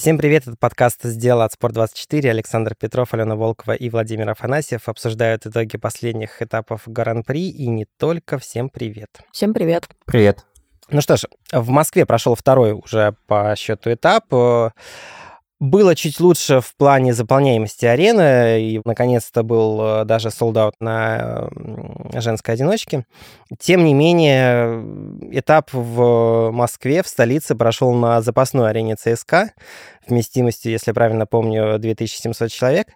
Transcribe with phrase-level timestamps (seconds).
[0.00, 2.30] Всем привет, это подкаст «Сделал от Спорт24».
[2.30, 8.38] Александр Петров, Алена Волкова и Владимир Афанасьев обсуждают итоги последних этапов Гран-при и не только.
[8.38, 9.10] Всем привет.
[9.30, 9.90] Всем привет.
[10.06, 10.46] Привет.
[10.88, 14.24] Ну что ж, в Москве прошел второй уже по счету этап.
[15.60, 21.50] Было чуть лучше в плане заполняемости арены, и наконец-то был э, даже солдат на
[22.14, 23.04] женской одиночке.
[23.58, 24.82] Тем не менее,
[25.30, 29.52] этап в Москве, в столице, прошел на запасной арене ЦСКА,
[30.08, 32.88] вместимостью, если правильно помню, 2700 человек.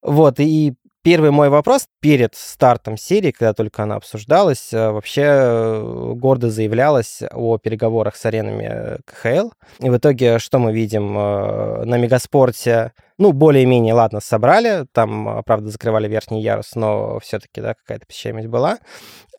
[0.00, 0.74] Вот, и
[1.04, 7.22] Первый мой вопрос перед стартом серии, когда только она обсуждалась, э, вообще э, гордо заявлялась
[7.32, 9.50] о переговорах с аренами КХЛ.
[9.80, 12.92] И в итоге что мы видим э, на Мегаспорте?
[13.18, 14.86] Ну, более-менее, ладно, собрали.
[14.92, 18.78] Там, правда, закрывали верхний ярус, но все-таки, да, какая-то посещаемость была.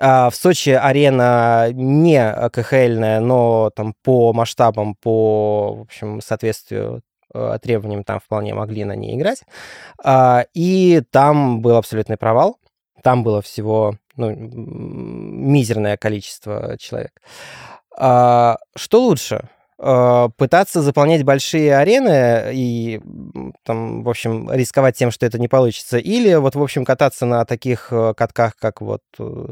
[0.02, 7.12] А в Сочи арена не КХЛная, но там по масштабам, по, в общем, соответствию Э,
[7.62, 9.44] требованиям там вполне могли на ней играть.
[10.03, 12.58] А, и там был абсолютный провал.
[13.02, 17.22] Там было всего ну, мизерное количество человек.
[17.98, 19.50] А, что лучше?
[19.80, 23.02] Э, пытаться заполнять большие арены и
[23.64, 27.44] там, в общем, рисковать тем, что это не получится, или вот, в общем, кататься на
[27.46, 29.48] таких э, катках, как вот э,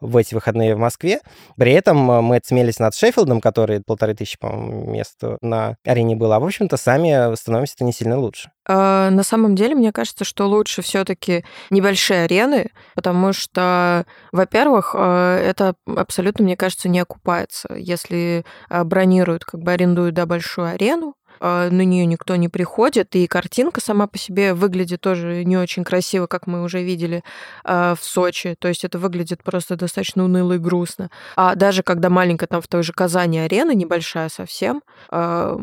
[0.00, 1.20] в эти выходные в Москве.
[1.56, 6.40] При этом мы отсмелись над Шеффилдом, который полторы тысячи, по-моему, мест на арене было, а,
[6.40, 8.50] в общем-то, сами становимся не сильно лучше.
[8.68, 15.74] А, на самом деле, мне кажется, что лучше все-таки небольшие арены, потому что, во-первых, это
[15.86, 17.74] абсолютно, мне кажется, не окупается.
[17.74, 23.26] Если бронируют как бы арендуют да, большую арену, а, на нее никто не приходит, и
[23.26, 27.22] картинка сама по себе выглядит тоже не очень красиво, как мы уже видели
[27.64, 28.56] а, в Сочи.
[28.58, 31.10] То есть это выглядит просто достаточно уныло и грустно.
[31.36, 35.56] А даже когда маленькая там в той же Казани арена, небольшая совсем, а,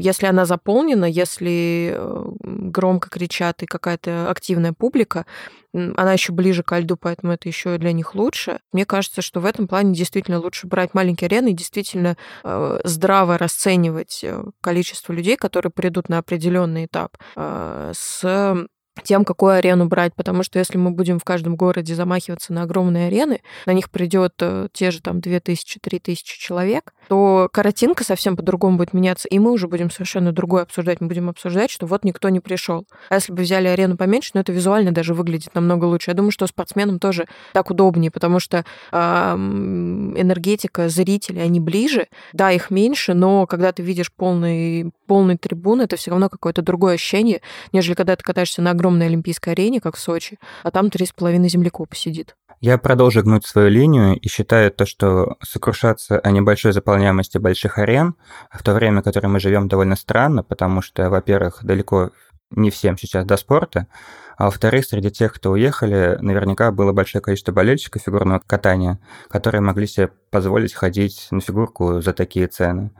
[0.00, 5.26] если она заполнена, если э, громко кричат и какая-то активная публика,
[5.72, 8.60] она еще ближе к льду, поэтому это еще для них лучше.
[8.72, 13.38] Мне кажется, что в этом плане действительно лучше брать маленькие арены и действительно э, здраво
[13.38, 18.66] расценивать э, количество людей, которые придут на определенный этап, э, с
[19.02, 23.06] тем, какую арену брать, потому что если мы будем в каждом городе замахиваться на огромные
[23.06, 28.92] арены, на них придет э, те же там 2000-3000 человек, то картинка совсем по-другому будет
[28.92, 31.00] меняться, и мы уже будем совершенно другое обсуждать.
[31.00, 32.86] Мы будем обсуждать, что вот никто не пришел.
[33.08, 36.12] А если бы взяли арену поменьше, ну это визуально даже выглядит намного лучше.
[36.12, 38.96] Я думаю, что спортсменам тоже так удобнее, потому что э,
[39.34, 45.96] энергетика зрителей, они ближе, да, их меньше, но когда ты видишь полный, полный трибун, это
[45.96, 47.40] все равно какое-то другое ощущение,
[47.72, 51.12] нежели когда ты катаешься на огромной Олимпийской арене, как в Сочи, а там три с
[51.12, 52.36] половиной землекопа сидит.
[52.60, 58.14] Я продолжу гнуть свою линию и считаю то, что сокрушаться о небольшой заполняемости больших арен
[58.50, 62.10] в то время, в которое мы живем, довольно странно, потому что, во-первых, далеко
[62.50, 63.86] не всем сейчас до спорта,
[64.36, 69.86] а во-вторых, среди тех, кто уехали, наверняка было большое количество болельщиков фигурного катания, которые могли
[69.86, 72.90] себе позволить ходить на фигурку за такие цены.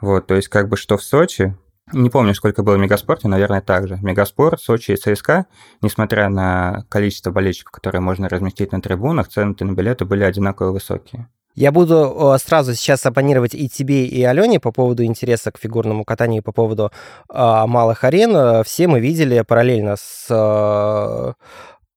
[0.00, 1.56] Вот, то есть как бы что в Сочи,
[1.92, 3.98] не помню, сколько было в Мегаспорте, наверное, так же.
[4.02, 5.46] Мегаспорт, Сочи и ЦСКА,
[5.82, 11.28] несмотря на количество болельщиков, которые можно разместить на трибунах, цены на билеты были одинаково высокие.
[11.56, 16.44] Я буду сразу сейчас оппонировать и тебе, и Алене по поводу интереса к фигурному катанию,
[16.44, 16.92] по поводу
[17.28, 18.62] э, малых арен.
[18.62, 21.32] Все мы видели параллельно с э,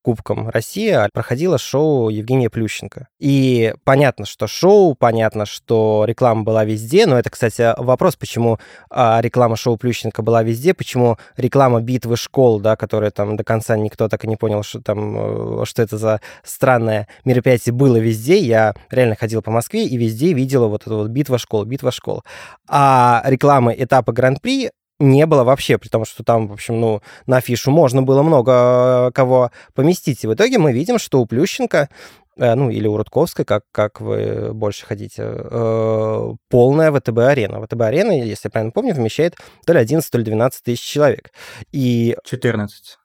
[0.04, 3.08] Кубком России а проходило шоу Евгения Плющенко.
[3.20, 8.60] И понятно, что шоу, понятно, что реклама была везде, но это, кстати, вопрос, почему
[8.90, 13.78] а, реклама шоу Плющенко была везде, почему реклама битвы школ, да, которая там до конца
[13.78, 18.38] никто так и не понял, что там, э, что это за странное мероприятие было везде.
[18.40, 22.24] Я реально ходил по Москве и везде видел вот эту вот битва школ, битва школ.
[22.68, 27.38] А рекламы этапа Гран-при не было вообще, при том, что там, в общем, ну, на
[27.38, 28.52] афишу можно было много
[29.08, 30.24] э, кого поместить.
[30.24, 31.90] И в итоге мы видим, что у Плющенко
[32.38, 37.62] э, ну, или у Рудковской, как, как вы больше хотите, э, полная ВТБ-арена.
[37.66, 39.36] ВТБ-арена, если я правильно помню, вмещает
[39.66, 41.32] то ли 11, то ли 12 тысяч человек.
[41.72, 42.16] И...
[42.24, 42.98] 14.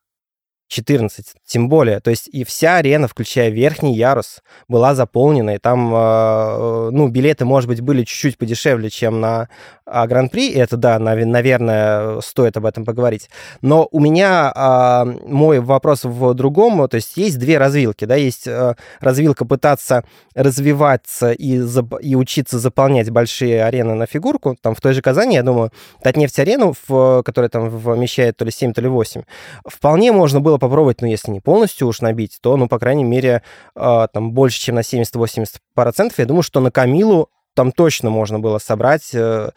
[0.69, 2.01] 14, тем более.
[2.01, 7.45] То есть и вся арена, включая верхний ярус, была заполнена, и там, э, ну, билеты,
[7.45, 9.49] может быть, были чуть-чуть подешевле, чем на
[9.91, 13.31] а, Гран-при, и это, да, наверное, стоит об этом поговорить.
[13.63, 18.47] Но у меня а, мой вопрос в другом, то есть есть две развилки, да, есть
[18.47, 20.05] э, развилка пытаться
[20.35, 21.61] развиваться и,
[22.01, 25.73] и учиться заполнять большие арены на фигурку, там в той же Казани, я думаю,
[26.03, 29.23] Татнефть-арену, в, которая там вмещает то ли 7, то ли 8,
[29.67, 33.43] вполне можно было попробовать, ну, если не полностью уж набить, то, ну, по крайней мере,
[33.75, 36.13] э, там больше, чем на 70-80%.
[36.17, 39.51] Я думаю, что на Камилу там точно можно было собрать э,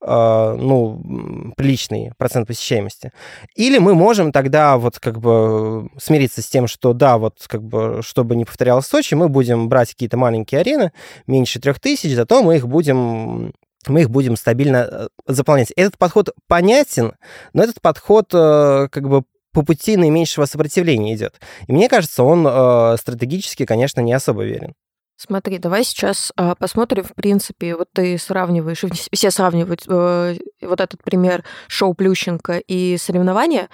[0.00, 3.10] э, ну, приличный процент посещаемости.
[3.56, 8.00] Или мы можем тогда вот как бы смириться с тем, что да, вот как бы,
[8.04, 10.92] чтобы не повторялось Сочи, мы будем брать какие-то маленькие арены,
[11.26, 13.52] меньше трех тысяч, зато мы их будем
[13.88, 15.72] мы их будем стабильно э, заполнять.
[15.74, 17.14] Этот подход понятен,
[17.54, 21.40] но этот подход э, как бы по пути наименьшего сопротивления идет.
[21.66, 24.74] И мне кажется, он э, стратегически, конечно, не особо верен.
[25.16, 31.02] Смотри, давай сейчас э, посмотрим, в принципе, вот ты сравниваешь, все сравнивают э, вот этот
[31.02, 33.68] пример шоу Плющенко и соревнования.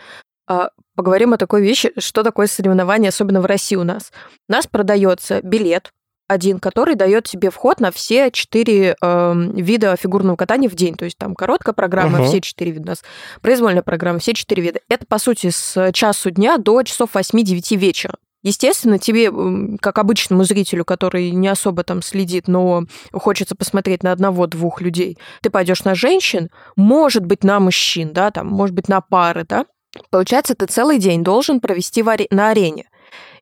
[0.48, 4.10] Э, поговорим о такой вещи, что такое соревнование, особенно в России у нас.
[4.48, 5.92] У нас продается билет
[6.34, 10.94] один, который дает тебе вход на все четыре э, вида фигурного катания в день.
[10.94, 12.28] То есть там короткая программа, угу.
[12.28, 13.02] все четыре вида у нас,
[13.40, 14.80] произвольная программа, все четыре вида.
[14.88, 18.14] Это, по сути, с часу дня до часов 8-9 вечера.
[18.42, 19.32] Естественно, тебе,
[19.80, 25.48] как обычному зрителю, который не особо там следит, но хочется посмотреть на одного-двух людей, ты
[25.48, 29.64] пойдешь на женщин, может быть, на мужчин, да, там, может быть, на пары, да,
[30.10, 32.88] Получается, ты целый день должен провести на арене.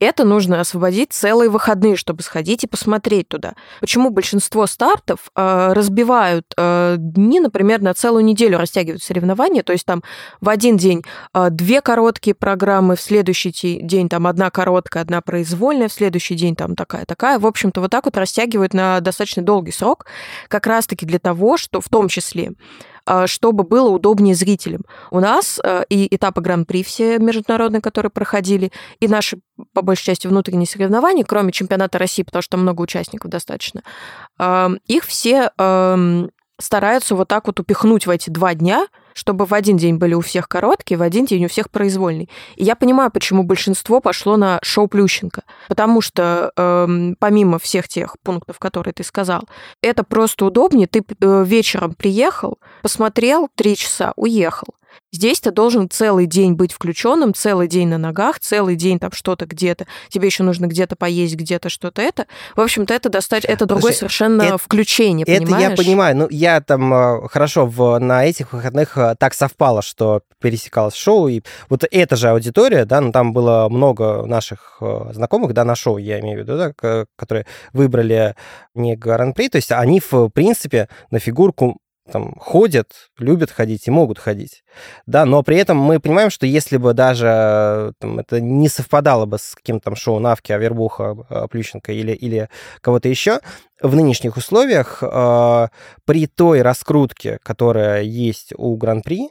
[0.02, 3.54] Это нужно освободить целые выходные, чтобы сходить и посмотреть туда.
[3.80, 9.86] Почему большинство стартов э, разбивают э, дни, например, на целую неделю растягивают соревнования, то есть
[9.86, 10.02] там
[10.40, 11.04] в один день
[11.34, 16.56] э, две короткие программы, в следующий день там одна короткая, одна произвольная, в следующий день
[16.56, 17.38] там такая-такая.
[17.38, 20.06] В общем-то, вот так вот растягивают на достаточно долгий срок,
[20.48, 22.54] как раз-таки для того, что в том числе
[23.26, 24.82] чтобы было удобнее зрителям.
[25.10, 29.38] У нас э, и этапы Гран-при все международные, которые проходили, и наши,
[29.72, 33.82] по большей части, внутренние соревнования, кроме чемпионата России, потому что много участников достаточно,
[34.86, 35.50] их все
[36.58, 40.20] стараются вот так вот упихнуть в эти два дня, чтобы в один день были у
[40.20, 42.28] всех короткие, в один день у всех произвольные.
[42.56, 45.42] И я понимаю, почему большинство пошло на шоу Плющенко.
[45.68, 49.42] Потому что э, помимо всех тех пунктов, которые ты сказал,
[49.82, 50.86] это просто удобнее.
[50.86, 54.74] Ты э, вечером приехал, посмотрел три часа, уехал.
[55.12, 59.44] Здесь ты должен целый день быть включенным, целый день на ногах, целый день там что-то
[59.44, 59.86] где-то.
[60.08, 62.26] Тебе еще нужно где-то поесть, где-то что-то это.
[62.56, 65.72] В общем-то, это достать, это другое Слушай, совершенно это, включение, это понимаешь?
[65.72, 66.16] Это я понимаю.
[66.16, 71.28] Ну, я там э, хорошо в, на этих выходных э, так совпало, что пересекалось шоу,
[71.28, 75.74] и вот эта же аудитория, да, ну, там было много наших э, знакомых, да, на
[75.74, 78.34] шоу, я имею в виду, да, которые выбрали
[78.74, 81.78] не гран-при, то есть они, в принципе, на фигурку
[82.10, 84.64] там ходят, любят ходить и могут ходить.
[85.06, 89.38] Да, но при этом мы понимаем, что если бы даже там, это не совпадало бы
[89.38, 92.48] с каким-то там шоу Навки, Авербуха, а, Плющенко или, или
[92.80, 93.40] кого-то еще,
[93.80, 95.68] в нынешних условиях э,
[96.04, 99.30] при той раскрутке, которая есть у Гран-при,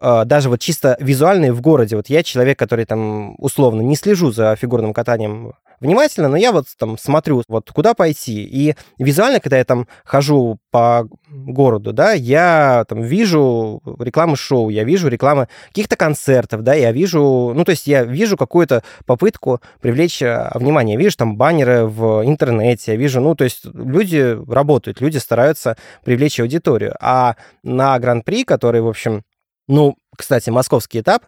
[0.00, 4.32] э, даже вот чисто визуальные в городе, вот я человек, который там условно не слежу
[4.32, 8.42] за фигурным катанием внимательно, но я вот там смотрю, вот куда пойти.
[8.42, 14.84] И визуально, когда я там хожу по городу, да, я там вижу рекламы шоу, я
[14.84, 20.22] вижу рекламы каких-то концертов, да, я вижу, ну, то есть я вижу какую-то попытку привлечь
[20.22, 20.94] а, внимание.
[20.94, 25.76] Я вижу там баннеры в интернете, я вижу, ну, то есть люди работают, люди стараются
[26.04, 26.94] привлечь аудиторию.
[27.00, 29.22] А на Гран-при, который, в общем,
[29.68, 31.24] ну, кстати, московский этап,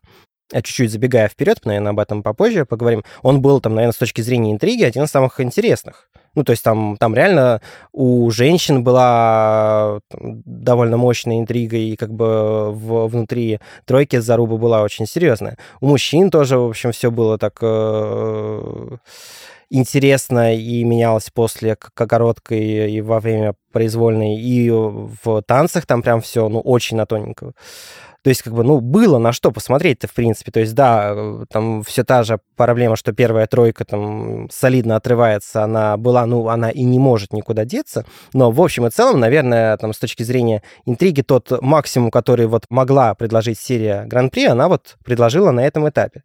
[0.52, 4.52] чуть-чуть забегая вперед, наверное, об этом попозже поговорим, он был там, наверное, с точки зрения
[4.52, 6.08] интриги один из самых интересных.
[6.34, 7.60] Ну, то есть там, там реально
[7.92, 15.06] у женщин была довольно мощная интрига, и как бы в, внутри тройки заруба была очень
[15.06, 15.58] серьезная.
[15.80, 18.96] У мужчин тоже, в общем, все было так э,
[19.68, 26.48] интересно и менялось после короткой и во время произвольной, и в танцах там прям все,
[26.48, 27.54] ну, очень на тоненького.
[28.22, 30.52] То есть, как бы, ну, было на что посмотреть-то, в принципе.
[30.52, 35.64] То есть, да, э, там все та же проблема, что первая тройка там солидно отрывается,
[35.64, 38.06] она была, ну, она и не может никуда деться.
[38.32, 42.66] Но, в общем и целом, наверное, там, с точки зрения интриги, тот максимум, который вот
[42.70, 46.22] могла предложить серия Гран-при, она вот предложила на этом этапе.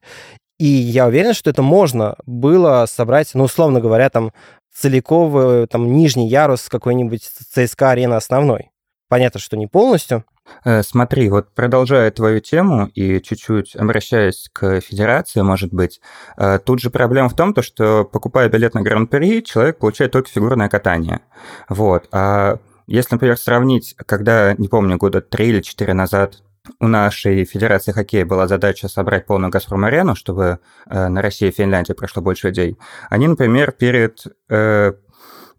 [0.59, 4.33] И я уверен, что это можно было собрать, ну, условно говоря, там,
[4.71, 8.69] целиковый, там, нижний ярус какой-нибудь ЦСКА арены основной.
[9.09, 10.36] Понятно, что не полностью, Э,
[10.81, 16.01] смотри, вот продолжая твою тему и чуть-чуть обращаясь к федерации, может быть,
[16.37, 20.29] э, тут же проблема в том, то, что покупая билет на Гран-при, человек получает только
[20.29, 21.21] фигурное катание.
[21.69, 22.07] Вот.
[22.11, 26.43] А если, например, сравнить, когда, не помню, года три или четыре назад
[26.79, 31.93] у нашей Федерации хоккея была задача собрать полную «Газпром-арену», чтобы э, на России и Финляндии
[31.93, 32.77] прошло больше людей.
[33.09, 34.25] Они, например, перед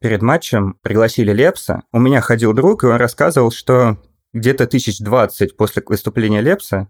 [0.00, 1.82] перед матчем пригласили Лепса.
[1.92, 3.96] У меня ходил друг, и он рассказывал, что
[4.32, 6.88] где-то тысяч двадцать после выступления Лепса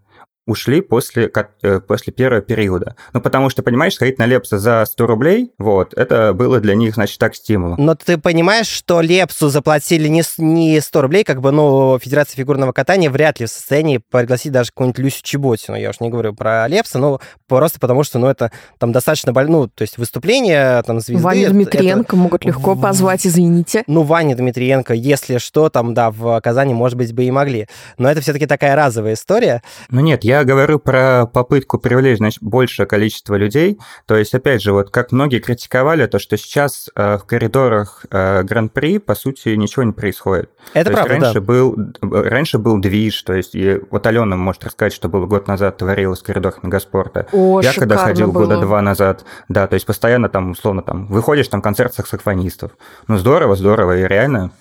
[0.48, 1.30] ушли после,
[1.62, 2.96] э, после первого периода.
[3.12, 6.94] Ну, потому что, понимаешь, сходить на Лепса за 100 рублей, вот, это было для них,
[6.94, 7.76] значит, так стимулом.
[7.78, 12.72] Но ты понимаешь, что Лепсу заплатили не, не 100 рублей, как бы, ну, Федерация фигурного
[12.72, 15.76] катания вряд ли в состоянии пригласить даже какую-нибудь Люсю Чеботину.
[15.76, 19.58] Я уж не говорю про Лепса, но просто потому что, ну, это там достаточно больно,
[19.58, 21.22] ну, то есть выступление там звезды...
[21.22, 22.16] Ваня Дмитриенко это...
[22.16, 23.84] могут легко позвать, извините.
[23.86, 27.68] Ну, Ваня Дмитриенко, если что, там, да, в Казани, может быть, бы и могли.
[27.98, 29.62] Но это все-таки такая разовая история.
[29.90, 33.78] Ну, нет, я говорю про попытку привлечь, значит, большее количество людей.
[34.06, 38.42] То есть, опять же, вот как многие критиковали то, что сейчас э, в коридорах э,
[38.42, 40.50] Гран-при, по сути, ничего не происходит.
[40.74, 41.46] Это то правда, есть, раньше да.
[41.46, 45.78] Был, раньше был движ, то есть, и вот Алена может рассказать, что было год назад
[45.78, 47.26] творилось в коридорах Мегаспорта.
[47.32, 48.44] О, я когда ходил было.
[48.44, 52.72] года два назад, да, то есть постоянно там, условно, там, выходишь, там концерт саксофонистов.
[53.06, 54.52] Ну, здорово, здорово, и реально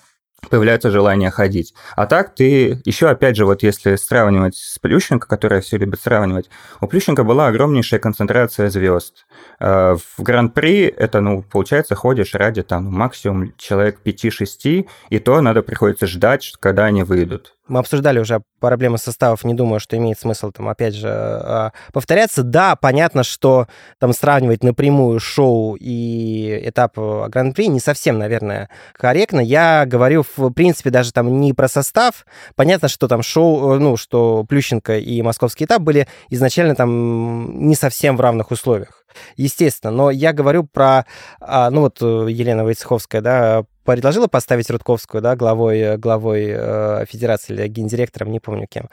[0.50, 1.74] появляется желание ходить.
[1.96, 6.48] А так ты еще, опять же, вот если сравнивать с Плющенко, которая все любит сравнивать,
[6.80, 9.26] у Плющенко была огромнейшая концентрация звезд.
[9.60, 15.62] Э, в Гран-при это, ну, получается, ходишь ради там максимум человек 5-6, и то надо
[15.62, 17.54] приходится ждать, когда они выйдут.
[17.68, 22.42] Мы обсуждали уже проблемы составов, не думаю, что имеет смысл там, опять же, а, повторяться.
[22.42, 23.66] Да, понятно, что
[23.98, 29.40] там сравнивать напрямую шоу и этап Гран-при не совсем, наверное, корректно.
[29.40, 32.26] Я говорю, в принципе, даже там не про состав.
[32.56, 38.16] Понятно, что там шоу, ну, что Плющенко и московский этап были изначально там не совсем
[38.16, 39.04] в равных условиях
[39.36, 39.92] естественно.
[39.92, 41.06] Но я говорю про,
[41.40, 43.64] а, ну вот э, Елена Войцеховская, да,
[43.94, 48.88] предложила поставить Рудковскую, да, главой, э, главой э, федерации или гендиректором, не помню кем.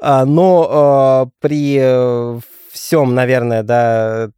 [0.00, 4.30] А, но э, при э, всем, наверное, да,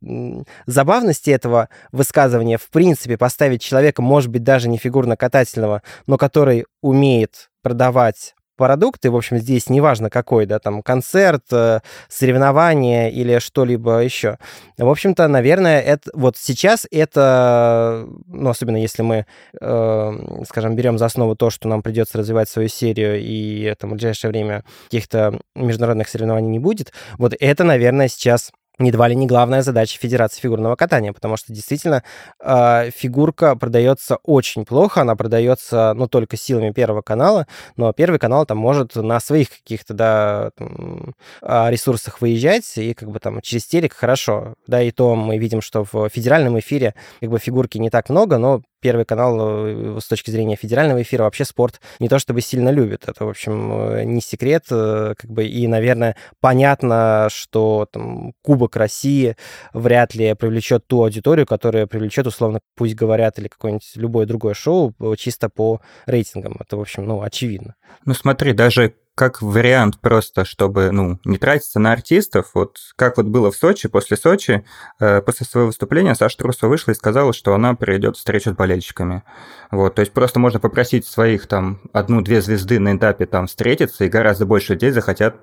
[0.66, 7.50] забавности этого высказывания, в принципе, поставить человека, может быть, даже не фигурно-катательного, но который умеет
[7.62, 14.36] продавать продукты, в общем, здесь неважно какой, да, там, концерт, э, соревнование или что-либо еще.
[14.76, 19.26] В общем-то, наверное, это вот сейчас это, ну, особенно если мы,
[19.60, 23.92] э, скажем, берем за основу то, что нам придется развивать свою серию, и там в
[23.94, 29.62] ближайшее время каких-то международных соревнований не будет, вот это, наверное, сейчас едва ли не главная
[29.62, 32.02] задача Федерации фигурного катания, потому что действительно
[32.40, 38.46] э, фигурка продается очень плохо, она продается, ну, только силами Первого канала, но Первый канал
[38.46, 43.66] там может на своих каких-то, да, там, а, ресурсах выезжать, и как бы там через
[43.66, 47.90] телек хорошо, да, и то мы видим, что в федеральном эфире как бы фигурки не
[47.90, 52.18] так много, но Первый канал э, с точки зрения федерального эфира вообще спорт не то
[52.18, 53.08] чтобы сильно любит.
[53.08, 54.64] Это, в общем, э, не секрет.
[54.70, 59.36] Э, как бы, и, наверное, понятно, что там, Кубок России
[59.72, 64.94] вряд ли привлечет ту аудиторию, которая привлечет, условно, пусть говорят, или какое-нибудь любое другое шоу
[65.16, 66.56] чисто по рейтингам.
[66.60, 67.74] Это, в общем, ну, очевидно.
[68.04, 73.26] Ну, смотри, даже как вариант просто, чтобы, ну, не тратиться на артистов, вот как вот
[73.26, 74.64] было в Сочи, после Сочи,
[75.00, 79.24] э, после своего выступления Саша Трусова вышла и сказала, что она придет встречу с болельщиками.
[79.72, 84.08] Вот, то есть просто можно попросить своих там одну-две звезды на этапе там встретиться, и
[84.08, 85.34] гораздо больше людей захотят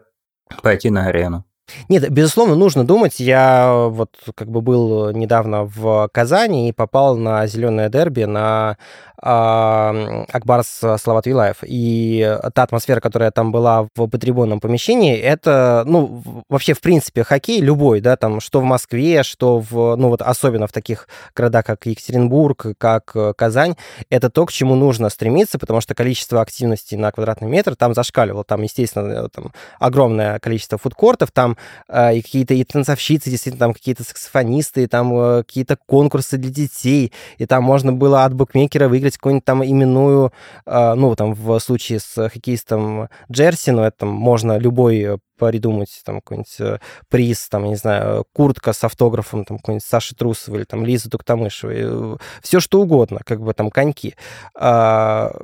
[0.63, 1.43] пойти на арену.
[1.89, 3.19] Нет, безусловно, нужно думать.
[3.19, 8.77] Я вот как бы был недавно в Казани и попал на зеленое дерби на
[9.21, 11.57] э, Акбарс Слават Вилаев.
[11.63, 17.61] И та атмосфера, которая там была в потрибунном помещении, это, ну, вообще, в принципе, хоккей
[17.61, 21.85] любой, да, там, что в Москве, что в, ну, вот особенно в таких городах, как
[21.85, 23.75] Екатеринбург, как Казань,
[24.09, 28.43] это то, к чему нужно стремиться, потому что количество активности на квадратный метр там зашкаливало.
[28.43, 31.54] Там, естественно, там огромное количество фудкортов, там
[31.87, 36.51] э, и какие-то и танцовщицы, действительно, там какие-то саксофонисты, и там э, какие-то конкурсы для
[36.51, 40.31] детей, и там можно было от букмекера выиграть какую-нибудь там именную,
[40.65, 46.15] э, ну, там, в случае с хоккеистом Джерси, но это там можно любой придумать там
[46.15, 50.65] какой-нибудь э, приз, там, я не знаю, куртка с автографом, там, какой-нибудь Саши Трусовой или
[50.65, 54.15] там Лизы Туктамышевой, э, все что угодно, как бы там коньки.
[54.55, 55.35] А,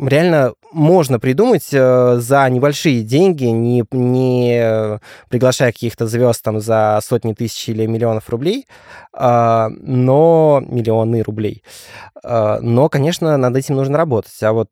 [0.00, 7.32] реально можно придумать э, за небольшие деньги, не, не приглашая каких-то звезд там за сотни
[7.32, 8.66] тысяч или миллионов рублей,
[9.12, 11.62] а, но миллионы рублей.
[12.22, 14.42] А, но, конечно, над этим нужно работать.
[14.42, 14.70] А вот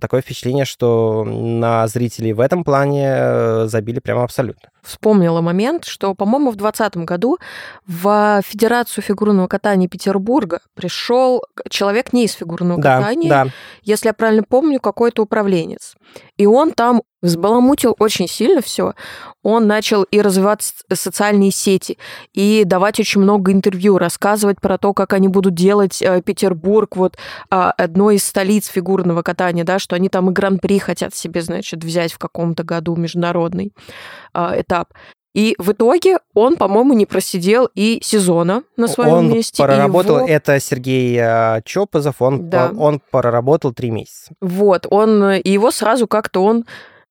[0.00, 4.71] такое впечатление, что на зрителей в этом плане забили прямо абсолютно.
[4.82, 7.38] Вспомнила момент, что, по-моему, в 2020 году
[7.86, 13.46] в Федерацию фигурного катания Петербурга пришел человек не из фигурного да, катания, да.
[13.82, 15.94] если я правильно помню, какой-то управленец.
[16.36, 18.94] И он там взбаламутил очень сильно все.
[19.42, 21.98] Он начал и развивать социальные сети,
[22.32, 27.16] и давать очень много интервью, рассказывать про то, как они будут делать э, Петербург, вот
[27.50, 31.84] э, одной из столиц фигурного катания, да, что они там и гран-при хотят себе, значит,
[31.84, 33.72] взять в каком-то году международный
[34.34, 34.92] э, этап.
[35.34, 39.62] И в итоге он, по-моему, не просидел и сезона на своем он месте.
[39.62, 40.28] проработал, его...
[40.28, 42.70] это Сергей э, Чопозов, он, Да.
[42.76, 44.32] он проработал три месяца.
[44.42, 46.66] Вот, он, и его сразу как-то он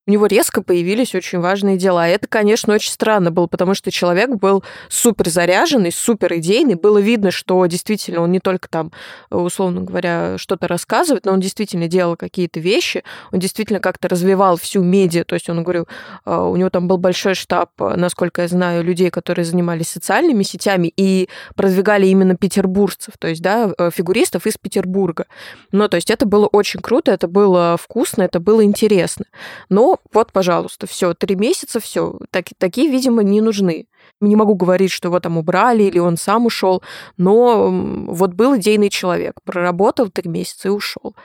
[0.08, 2.10] у него резко появились очень важные дела.
[2.10, 6.74] И это, конечно, очень странно было, потому что человек был супер заряженный, супер идейный.
[6.74, 8.92] Было видно, что действительно он не только там,
[9.30, 14.82] условно говоря, что-то рассказывает, но он действительно делал какие-то вещи, он действительно как-то развивал всю
[14.82, 15.24] медиа.
[15.24, 15.88] То есть он, говорю,
[16.26, 20.92] э, у него там был большой штаб, насколько я знаю, людей, которые занимались социальными сетями
[20.98, 25.28] и продвигали именно петербуржцев, то есть, да, э, фигуристов из Петербурга.
[25.72, 29.26] Ну, то есть это было очень круто, это было вкусно, это было интересно.
[29.70, 32.18] Но вот, пожалуйста, все, три месяца, все.
[32.30, 33.88] Так, такие, видимо, не нужны.
[34.20, 36.84] Не могу говорить, что его там убрали или он сам ушел,
[37.18, 37.70] но
[38.08, 41.16] вот был идейный человек, проработал три месяца и ушел.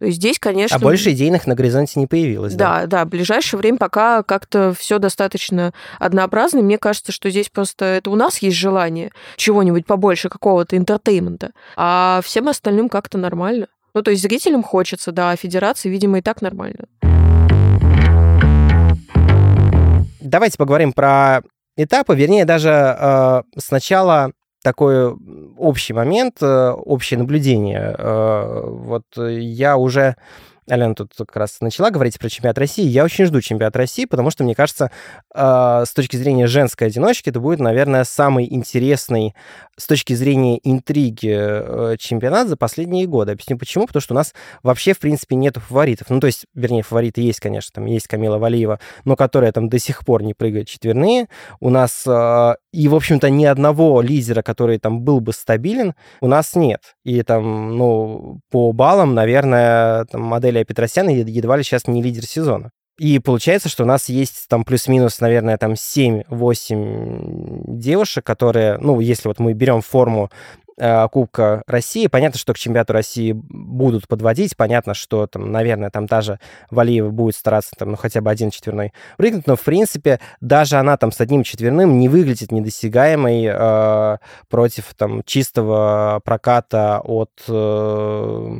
[0.00, 0.76] То есть здесь, конечно...
[0.76, 2.80] А больше идейных на горизонте не появилось, да?
[2.80, 6.62] Да, да, в ближайшее время пока как-то все достаточно однообразно.
[6.62, 11.52] Мне кажется, что здесь просто это у нас есть желание чего-нибудь побольше, какого-то entertainment а,
[11.76, 13.66] а всем остальным как-то нормально.
[13.92, 16.86] Ну, то есть зрителям хочется, да, а федерации, видимо, и так нормально.
[20.30, 21.42] Давайте поговорим про
[21.76, 24.30] этапы, вернее, даже э, сначала
[24.62, 25.12] такой
[25.58, 27.96] общий момент, э, общее наблюдение.
[27.98, 30.14] Э, вот я уже
[30.70, 32.86] Алена тут как раз начала говорить про чемпионат России.
[32.86, 34.90] Я очень жду чемпионат России, потому что, мне кажется,
[35.34, 39.34] э, с точки зрения женской одиночки, это будет, наверное, самый интересный
[39.76, 43.32] с точки зрения интриги э, чемпионат за последние годы.
[43.32, 43.86] Объясню почему.
[43.86, 46.10] Потому что у нас вообще, в принципе, нет фаворитов.
[46.10, 49.78] Ну, то есть, вернее, фавориты есть, конечно, там есть Камила Валиева, но которая там до
[49.78, 51.28] сих пор не прыгает четверные.
[51.60, 56.28] У нас э, и, в общем-то, ни одного лидера, который там был бы стабилен, у
[56.28, 56.94] нас нет.
[57.04, 62.70] И там, ну, по баллам, наверное, там модель Петросян едва ли сейчас не лидер сезона.
[62.98, 69.28] И получается, что у нас есть там плюс-минус, наверное, там 7-8 девушек, которые, ну, если
[69.28, 70.30] вот мы берем форму
[70.76, 76.04] э, Кубка России, понятно, что к чемпионату России будут подводить, понятно, что там, наверное, там
[76.04, 80.76] даже Валиева будет стараться там, ну, хотя бы один четверной прыгнуть, но, в принципе, даже
[80.76, 84.18] она там с одним четверным не выглядит недосягаемой э,
[84.50, 88.58] против там чистого проката от, э,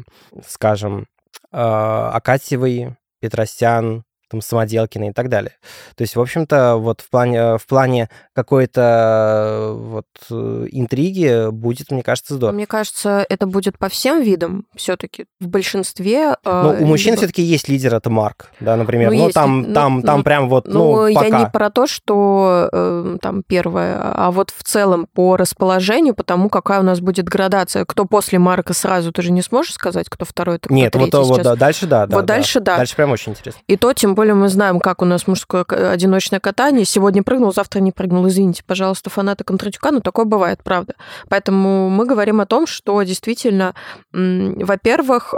[0.49, 1.07] скажем,
[1.51, 5.53] Акатьевой, Петросян, там, Самоделкина и так далее.
[5.97, 12.35] То есть, в общем-то, вот в плане, в плане какой-то вот интриги будет, мне кажется,
[12.35, 12.55] здорово.
[12.55, 15.27] Мне кажется, это будет по всем видам все-таки.
[15.41, 16.37] В большинстве...
[16.45, 19.11] Ну, у мужчин все-таки есть лидер, это Марк, да, например.
[19.11, 21.27] Ну, ну есть, там, ну, там, ну, там прям вот, ну, ну пока.
[21.27, 26.49] я не про то, что э, там первое, а вот в целом по расположению, потому
[26.49, 27.85] какая у нас будет градация.
[27.85, 31.27] Кто после Марка сразу, ты же не сможешь сказать, кто второй, кто Нет, третий вот,
[31.27, 31.37] сейчас.
[31.39, 32.01] вот да, дальше да.
[32.03, 32.77] Вот да, дальше да.
[32.77, 33.61] Дальше прям очень интересно.
[33.67, 36.85] И то, тем более мы знаем, как у нас мужское одиночное катание.
[36.85, 38.29] Сегодня прыгнул, завтра не прыгнул.
[38.29, 40.93] Извините, пожалуйста, фанаты Кондратюка, но такое бывает, правда.
[41.31, 43.75] Поэтому мы говорим о том, что действительно,
[44.13, 45.33] во-первых,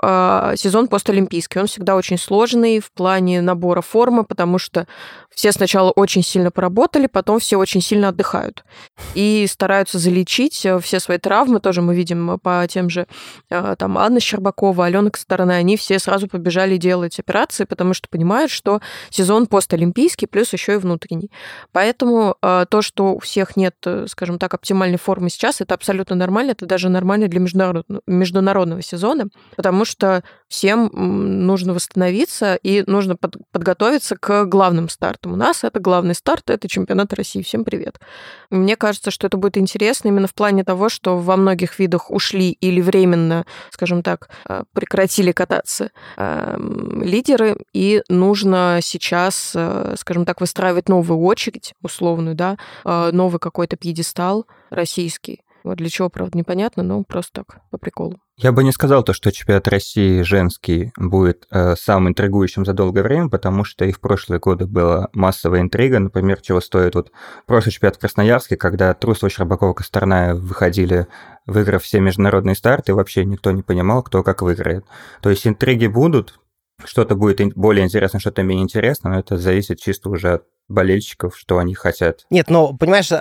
[0.57, 4.89] сезон постолимпийский, он всегда очень сложный в плане набора формы, потому что
[5.35, 8.65] все сначала очень сильно поработали, потом все очень сильно отдыхают
[9.15, 11.61] и стараются залечить все свои травмы.
[11.61, 13.07] Тоже мы видим по тем же
[13.49, 18.81] там Анна Щербакова, Алена Косторона, они все сразу побежали делать операции, потому что понимают, что
[19.11, 21.31] сезон постолимпийский, плюс еще и внутренний.
[21.73, 23.75] Поэтому то, что у всех нет,
[24.07, 29.85] скажем так, оптимальной формы сейчас, это абсолютно нормально, это даже нормально для международного сезона, потому
[29.85, 35.33] что всем нужно восстановиться и нужно под, подготовиться к главным стартам.
[35.33, 37.41] У нас это главный старт, это чемпионат России.
[37.41, 37.99] Всем привет.
[38.51, 42.51] Мне кажется, что это будет интересно именно в плане того, что во многих видах ушли
[42.51, 44.29] или временно, скажем так,
[44.75, 49.57] прекратили кататься лидеры, и нужно сейчас,
[49.97, 55.41] скажем так, выстраивать новую очередь, условную, да, новый какой-то пьедестал российский.
[55.65, 58.19] Вот для чего, правда, непонятно, но просто так, по приколу.
[58.43, 63.05] Я бы не сказал то, что чемпионат России женский будет э, самым интригующим за долгое
[63.05, 67.13] время, потому что и в прошлые годы была массовая интрига, например, чего стоит вот
[67.47, 71.07] прошлый чемпионат в Красноярске, когда Трусова, Щербакова, Косторная выходили,
[71.47, 74.85] выиграв все международные старты, и вообще никто не понимал, кто как выиграет.
[75.21, 76.41] То есть интриги будут,
[76.85, 81.59] что-то будет более интересно, что-то менее интересно, но это зависит чисто уже от болельщиков, что
[81.59, 82.27] они хотят.
[82.29, 83.13] Нет, но, понимаешь,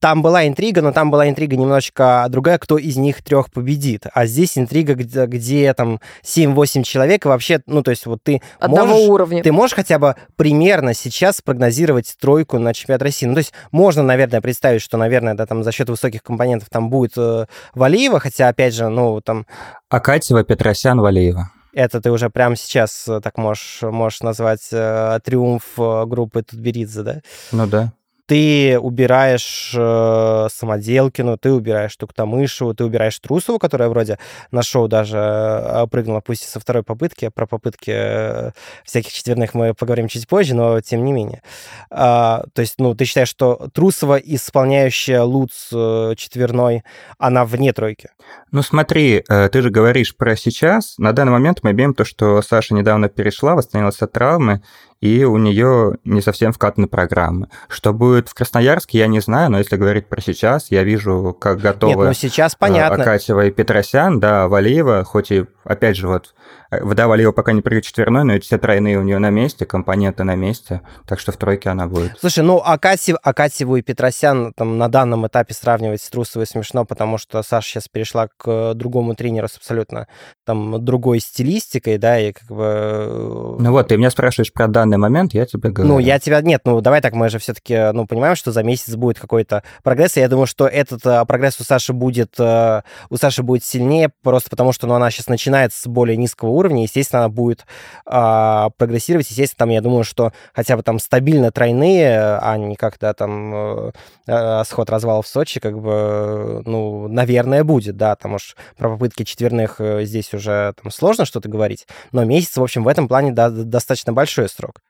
[0.00, 4.06] там была интрига, но там была интрига немножечко другая, кто из них трех победит.
[4.12, 8.40] А здесь интрига, где, где там 7-8 человек, и вообще, ну, то есть вот ты
[8.58, 9.42] Одного можешь, уровня.
[9.42, 13.26] ты можешь хотя бы примерно сейчас прогнозировать тройку на чемпионат России.
[13.26, 16.88] Ну, то есть можно, наверное, представить, что, наверное, да, там за счет высоких компонентов там
[16.88, 19.46] будет э, Валиева, хотя, опять же, ну, там...
[19.90, 21.50] Акатьева, Петросян, Валиева.
[21.72, 27.20] Это ты уже прямо сейчас так можешь, можешь назвать э, триумф группы Тутберидзе, да?
[27.52, 27.92] Ну да.
[28.30, 34.20] Ты убираешь э, Самоделкину, ты убираешь Туктамышеву, ты убираешь Трусову, которая вроде
[34.52, 37.28] на шоу даже э, прыгнула, пусть и со второй попытки.
[37.28, 38.50] Про попытки э,
[38.84, 41.42] всяких четверных мы поговорим чуть позже, но тем не менее.
[41.90, 46.84] А, то есть, ну, ты считаешь, что Трусова, исполняющая Луц э, четверной,
[47.18, 48.10] она вне тройки?
[48.52, 50.94] Ну, смотри, э, ты же говоришь про сейчас.
[50.98, 54.62] На данный момент мы имеем то, что Саша недавно перешла, восстановилась от травмы,
[55.00, 57.48] и у нее не совсем вкатаны программы.
[57.68, 61.60] Что будет в Красноярске, я не знаю, но если говорить про сейчас, я вижу, как
[61.60, 63.02] готовы Нет, ну сейчас понятно.
[63.02, 66.34] Акатьева и Петросян, да, Валиева, хоть и, опять же, вот
[66.70, 70.24] Вода Валиева пока не прыгает четверной, но эти все тройные у нее на месте, компоненты
[70.24, 72.12] на месте, так что в тройке она будет.
[72.20, 77.18] Слушай, ну Акатьев, Акатьеву и Петросян там на данном этапе сравнивать с Трусовой смешно, потому
[77.18, 80.06] что Саша сейчас перешла к другому тренеру с абсолютно
[80.44, 82.64] там другой стилистикой, да, и как бы...
[82.64, 85.94] Э, ну вот, ты меня спрашиваешь про данный момент, я тебе говорю.
[85.94, 86.40] Ну, я тебя...
[86.40, 90.16] Нет, ну давай так, мы же все-таки, ну, понимаем, что за месяц будет какой-то прогресс,
[90.16, 94.10] и я думаю, что этот э, прогресс у Саши будет, э, у Саши будет сильнее,
[94.22, 97.66] просто потому что, ну, она сейчас начинает с более низкого уровня, естественно, она будет
[98.06, 99.30] а, прогрессировать.
[99.30, 103.92] Естественно, там, я думаю, что хотя бы там стабильно тройные, а не как-то там э,
[104.26, 109.24] э, сход развал в Сочи, как бы, ну, наверное, будет, да, потому что про попытки
[109.24, 113.32] четверных э, здесь уже там сложно что-то говорить, но месяц, в общем, в этом плане
[113.32, 114.80] да, достаточно большой срок.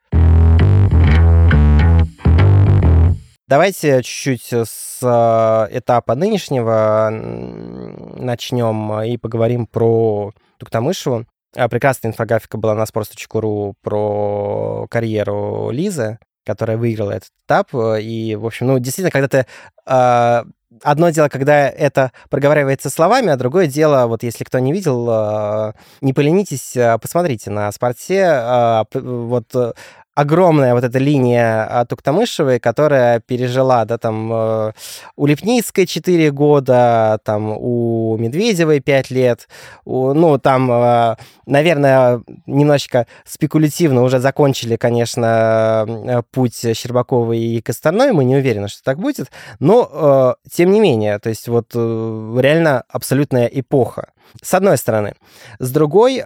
[3.50, 5.00] Давайте чуть-чуть с
[5.72, 11.26] этапа нынешнего начнем и поговорим про Туктамышеву.
[11.56, 17.68] А, прекрасная инфографика была на sports.ru про карьеру Лизы, которая выиграла этот этап.
[17.74, 19.46] И, в общем, ну, действительно, когда ты...
[19.86, 20.44] Э,
[20.82, 25.72] одно дело, когда это проговаривается словами, а другое дело, вот если кто не видел, э,
[26.00, 28.20] не поленитесь, посмотрите на спорте.
[28.20, 29.74] Э, вот
[30.20, 34.72] огромная вот эта линия от Туктамышевой, которая пережила, да, там, э,
[35.16, 39.48] у Лепницкой 4 года, там, у Медведевой 5 лет,
[39.86, 48.12] у, ну, там, э, наверное, немножечко спекулятивно уже закончили, конечно, э, путь Щербаковой и Косторной,
[48.12, 53.46] мы не уверены, что так будет, но, тем не менее, то есть вот реально абсолютная
[53.46, 55.14] эпоха, с одной стороны.
[55.58, 56.22] С другой,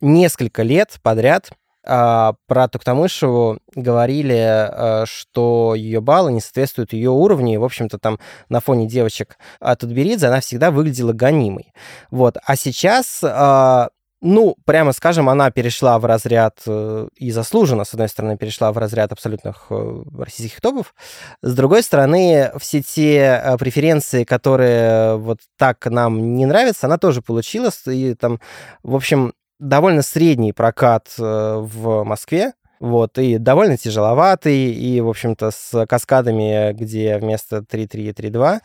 [0.00, 1.50] несколько лет подряд
[1.84, 7.98] а, про Туктамышеву говорили, а, что ее баллы не соответствуют ее уровню, и, в общем-то,
[7.98, 11.72] там на фоне девочек от Тутберидзе она всегда выглядела гонимой.
[12.10, 12.36] Вот.
[12.44, 13.88] А сейчас а,
[14.22, 18.78] ну, прямо скажем, она перешла в разряд, э, и заслуженно, с одной стороны, перешла в
[18.78, 20.94] разряд абсолютных э, российских топов,
[21.42, 27.22] с другой стороны, все те э, преференции, которые вот так нам не нравятся, она тоже
[27.22, 28.40] получила, и там,
[28.82, 35.50] в общем, довольно средний прокат э, в Москве, вот, и довольно тяжеловатый, и, в общем-то,
[35.50, 38.60] с каскадами, где вместо 3.3 3.2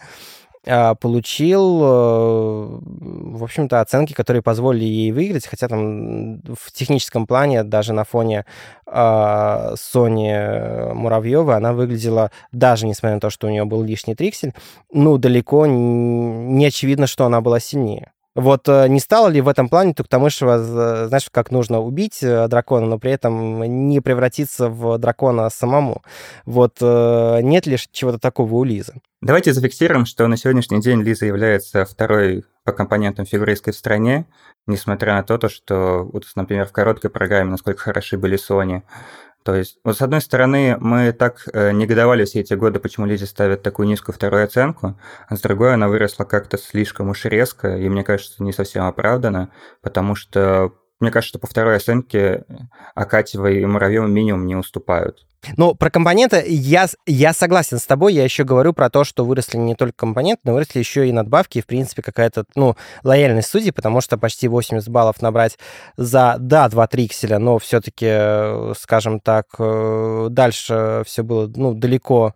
[0.68, 7.64] а, получил, э, в общем-то, оценки, которые позволили ей выиграть, хотя там в техническом плане,
[7.64, 8.46] даже на фоне
[8.88, 14.54] а, Сони Муравьевой, она выглядела, даже несмотря на то, что у нее был лишний триксель,
[14.92, 18.12] ну, далеко не очевидно, что она была сильнее.
[18.36, 22.86] Вот э, не стало ли в этом плане Туктамышева, знаешь, как нужно убить э, дракона,
[22.86, 26.04] но при этом не превратиться в дракона самому?
[26.46, 28.96] Вот э, нет ли чего-то такого у Лизы?
[29.22, 34.26] Давайте зафиксируем, что на сегодняшний день Лиза является второй по компонентам фигуристской в стране,
[34.68, 38.84] несмотря на то, что, вот, например, в короткой программе, насколько хороши были Сони,
[39.46, 43.28] то есть, вот с одной стороны, мы так э, негодовали все эти годы, почему Лизе
[43.28, 47.88] ставят такую низкую вторую оценку, а с другой она выросла как-то слишком уж резко, и
[47.88, 49.52] мне кажется, не совсем оправдано,
[49.84, 52.46] потому что мне кажется, что по второй оценке
[52.94, 55.26] Акатьева и Муравьева минимум не уступают.
[55.58, 58.14] Ну, про компоненты я, я согласен с тобой.
[58.14, 61.60] Я еще говорю про то, что выросли не только компоненты, но выросли еще и надбавки,
[61.60, 65.58] и, в принципе, какая-то, ну, лояльность судей, потому что почти 80 баллов набрать
[65.98, 72.34] за, да, два трикселя, но все-таки, э, скажем так, э, дальше все было, ну, далеко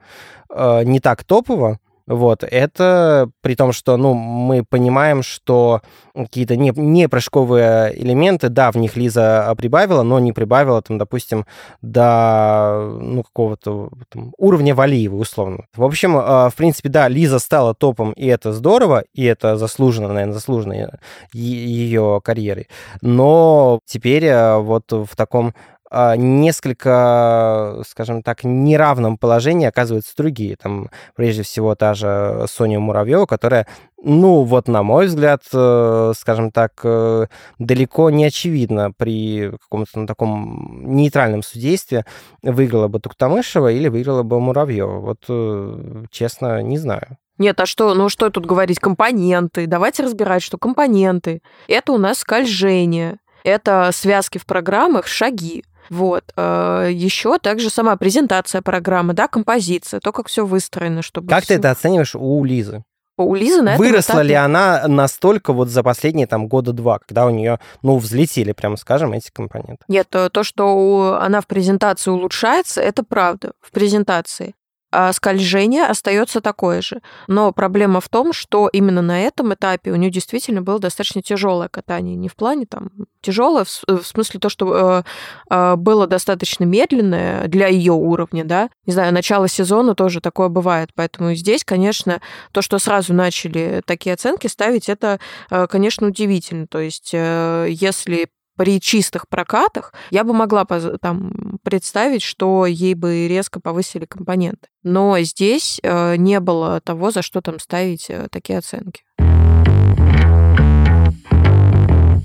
[0.50, 1.80] э, не так топово.
[2.10, 5.82] Вот, это при том, что, ну, мы понимаем, что
[6.15, 11.45] какие-то не, не прыжковые элементы, да, в них Лиза прибавила, но не прибавила, там, допустим,
[11.84, 15.65] до, ну, какого-то там, уровня Валиева, условно.
[15.76, 20.08] В общем, э, в принципе, да, Лиза стала топом, и это здорово, и это заслуженно,
[20.08, 21.00] наверное, заслуженно
[21.32, 22.69] ее карьерой.
[23.02, 25.78] Но теперь э, вот в таком а,
[26.17, 30.56] несколько, скажем так, неравном положении оказываются другие.
[30.56, 33.65] Там, прежде всего, та же Соня Муравьева, которая,
[34.02, 37.25] ну, вот, на мой взгляд, э, скажем так, э,
[37.58, 42.06] далеко не очевидно при каком-то ну, таком нейтральном судействе
[42.43, 44.99] выиграла бы Туктамышева или выиграла бы Муравьева.
[44.99, 47.17] Вот, э, честно, не знаю.
[47.39, 49.65] Нет, а что, ну что тут говорить, компоненты.
[49.65, 51.41] Давайте разбирать, что компоненты.
[51.69, 55.63] Это у нас скольжение, это связки в программах, шаги.
[55.89, 56.23] Вот.
[56.36, 61.28] Э, Еще также сама презентация программы, да, композиция, то, как все выстроено, чтобы...
[61.30, 61.54] Как всё...
[61.54, 62.84] ты это оцениваешь у Лизы?
[63.17, 64.28] У Лизы на Выросла этапе...
[64.30, 68.78] ли она настолько вот за последние там года два, когда у нее, ну, взлетели, прямо
[68.78, 69.84] скажем, эти компоненты?
[69.89, 74.56] Нет, то, то, что у- она в презентации улучшается, это правда, в презентации.
[74.91, 77.02] А скольжение остается такое же.
[77.28, 81.67] Но проблема в том, что именно на этом этапе у нее действительно было достаточно тяжелое
[81.69, 82.15] катание.
[82.15, 82.89] Не в плане там
[83.21, 85.04] тяжелое, в, с- в смысле то, что
[85.49, 88.69] э, э, было достаточно медленное для ее уровня, да.
[88.88, 90.89] Не знаю, начало сезона тоже такое бывает.
[90.95, 92.19] Поэтому здесь, конечно,
[92.52, 95.19] то, что сразу начали такие оценки ставить, это,
[95.52, 96.65] э, конечно, удивительно.
[96.67, 103.26] То есть, э, если при чистых прокатах я бы могла там представить, что ей бы
[103.30, 104.67] резко повысили компоненты.
[104.84, 109.04] Но здесь э, не было того, за что там ставить э, такие оценки.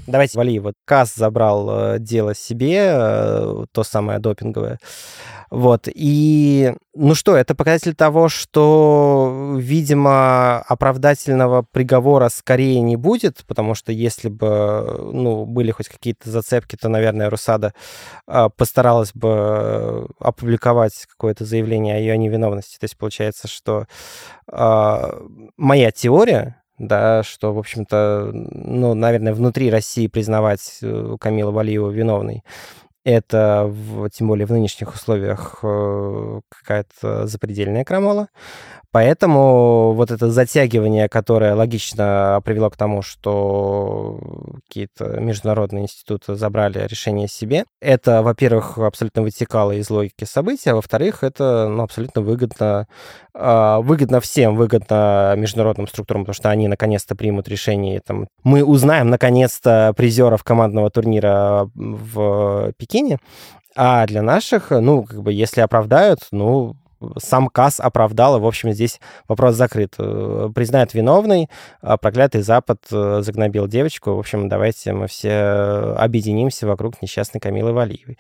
[0.07, 4.79] Давайте, Вали, вот КАС забрал э, дело себе, э, то самое допинговое.
[5.51, 13.75] Вот, и, ну что, это показатель того, что, видимо, оправдательного приговора скорее не будет, потому
[13.75, 17.73] что если бы, ну, были хоть какие-то зацепки, то, наверное, Русада
[18.27, 22.79] э, постаралась бы опубликовать какое-то заявление о ее невиновности.
[22.79, 23.87] То есть получается, что
[24.53, 25.21] э,
[25.57, 32.43] моя теория, да, что, в общем-то, ну, наверное, внутри России признавать э, Камилу Валиеву виновной,
[33.05, 38.29] это, в, тем более в нынешних условиях, э, какая-то запредельная крамола.
[38.95, 44.21] Поэтому вот это затягивание, которое логично привело к тому, что
[44.69, 51.25] какие-то международные институты забрали решение себе, это, во-первых, абсолютно вытекало из логики событий, а во-вторых,
[51.25, 52.87] это ну, абсолютно выгодно,
[53.35, 58.01] э, выгодно всем, выгодно международным структурам, потому что они наконец-то примут решение.
[58.07, 63.19] Там, мы узнаем наконец-то призеров командного турнира в Пекине,
[63.75, 66.77] а для наших, ну, как бы, если оправдают, ну,
[67.19, 69.95] сам КАС оправдал, и, в общем, здесь вопрос закрыт.
[69.99, 71.49] Э, Признают виновной,
[71.81, 74.15] а проклятый Запад э, загнобил девочку.
[74.15, 78.19] В общем, давайте мы все объединимся вокруг несчастной Камилы Валиевой.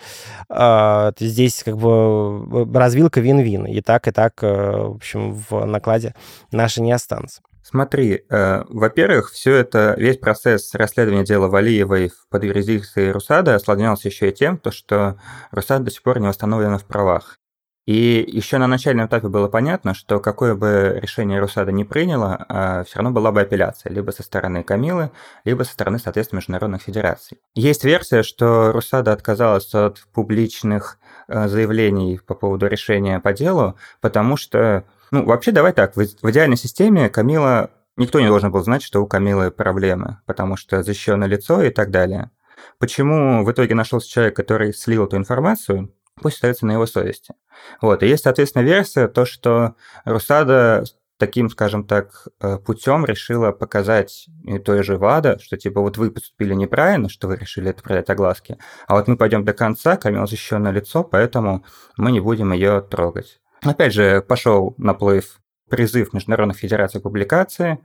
[0.48, 3.66] А, Здесь как бы развилка вин-вин.
[3.66, 6.14] И так, и так, э, в общем, в накладе
[6.50, 7.40] наши не останутся.
[7.62, 14.28] Смотри, э, во-первых, все это, весь процесс расследования дела Валиевой под юрисдикцией Русада осложнялся еще
[14.28, 15.18] и тем, то, что
[15.50, 17.38] Русад до сих пор не восстановлена в правах.
[17.86, 22.84] И еще на начальном этапе было понятно, что какое бы решение Русада не приняло, а
[22.84, 25.10] все равно была бы апелляция либо со стороны Камилы,
[25.44, 27.38] либо со стороны, соответственно, международных федераций.
[27.54, 34.38] Есть версия, что Русада отказалась от публичных э, заявлений по поводу решения по делу, потому
[34.38, 39.02] что, ну, вообще, давай так, в, идеальной системе Камила, никто не должен был знать, что
[39.02, 42.30] у Камилы проблемы, потому что защищенное лицо и так далее.
[42.78, 47.35] Почему в итоге нашелся человек, который слил эту информацию, пусть остается на его совести.
[47.81, 48.03] Вот.
[48.03, 49.74] И есть, соответственно, версия, то, что
[50.05, 50.85] Русада
[51.18, 56.11] таким, скажем так, э, путем решила показать и той же ВАДА, что типа вот вы
[56.11, 60.27] поступили неправильно, что вы решили это продать огласке, а вот мы пойдем до конца, Камила
[60.27, 61.64] защищенное лицо, поэтому
[61.96, 63.40] мы не будем ее трогать.
[63.62, 65.40] Опять же, пошел наплыв
[65.74, 67.80] призыв Международных Федераций к публикации.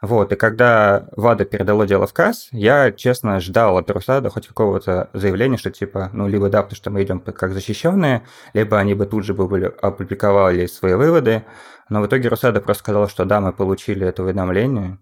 [0.00, 5.10] Вот, и когда ВАДА передало дело в КАС, я, честно, ждал от Русада хоть какого-то
[5.12, 8.22] заявления, что типа, ну, либо да, потому что мы идем как защищенные,
[8.54, 11.44] либо они бы тут же бы опубликовали свои выводы.
[11.88, 14.98] Но в итоге Русада просто сказала, что да, мы получили это уведомление.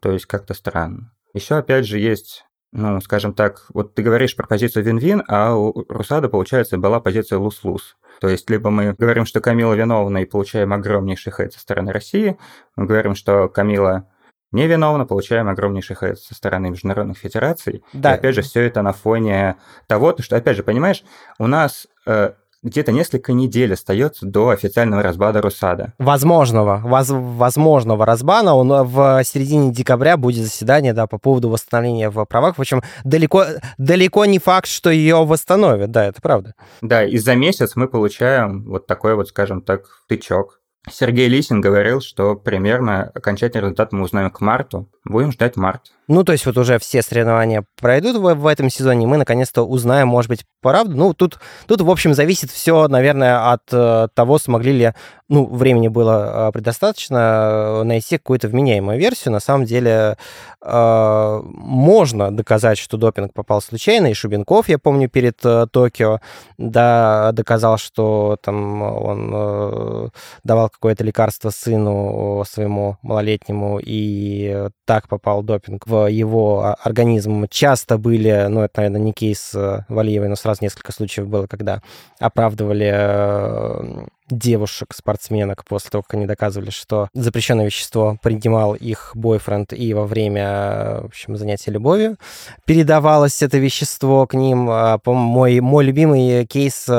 [0.00, 1.12] То есть как-то странно.
[1.34, 5.84] Еще, опять же, есть ну, скажем так, вот ты говоришь про позицию вин-вин, а у
[5.88, 7.96] Русада, получается, была позиция лус-лус.
[8.20, 12.38] То есть, либо мы говорим, что Камила виновна и получаем огромнейший хейт со стороны России,
[12.76, 14.08] мы говорим, что Камила
[14.52, 17.84] невиновна, получаем огромнейший хейт со стороны международных федераций.
[17.92, 18.12] Да.
[18.12, 19.56] И опять же, все это на фоне
[19.86, 21.04] того, что, опять же, понимаешь,
[21.38, 22.32] у нас э,
[22.62, 25.92] где-то несколько недель остается до официального разбада Русада.
[25.98, 28.54] Возможного, воз, возможного разбана.
[28.54, 32.56] Он в середине декабря будет заседание да, по поводу восстановления в правах.
[32.56, 33.44] В общем, далеко,
[33.78, 35.90] далеко не факт, что ее восстановят.
[35.90, 36.54] Да, это правда.
[36.80, 40.60] Да, и за месяц мы получаем вот такой вот, скажем так, тычок.
[40.90, 44.88] Сергей Лисин говорил, что примерно окончательный результат мы узнаем к марту.
[45.04, 45.82] Будем ждать март.
[46.08, 49.62] Ну, то есть вот уже все соревнования пройдут в, в этом сезоне, и мы наконец-то
[49.62, 50.96] узнаем, может быть, правду.
[50.96, 54.92] Ну, тут, тут, в общем, зависит все, наверное, от э, того, смогли ли,
[55.28, 59.32] ну, времени было э, предостаточно э, найти какую-то вменяемую версию.
[59.32, 60.16] На самом деле
[60.60, 66.20] э, можно доказать, что допинг попал случайно, и Шубенков, я помню, перед э, Токио,
[66.58, 70.08] да, доказал, что там он э,
[70.44, 77.46] давал какое-то лекарство сыну своему малолетнему, и так попал допинг в его организм.
[77.48, 81.80] Часто были, ну, это, наверное, не кейс э, Валиевой, но сразу несколько случаев было, когда
[82.18, 89.72] оправдывали э, девушек, спортсменок, после того, как они доказывали, что запрещенное вещество принимал их бойфренд
[89.72, 92.16] и во время, в общем, занятия любовью
[92.64, 94.68] передавалось это вещество к ним.
[94.70, 96.92] А, мой, мой любимый кейс э,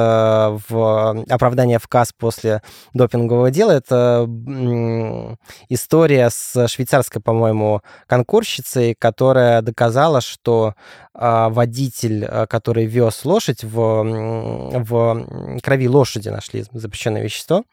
[0.69, 2.62] в оправдании в КАС после
[2.93, 4.29] допингового дела— это
[5.69, 10.75] история с швейцарской, по-моему, конкурсщицей, которая доказала, что
[11.15, 13.77] а, водитель, а, который вез лошадь, в,
[14.83, 17.63] в крови лошади нашли запрещенное вещество,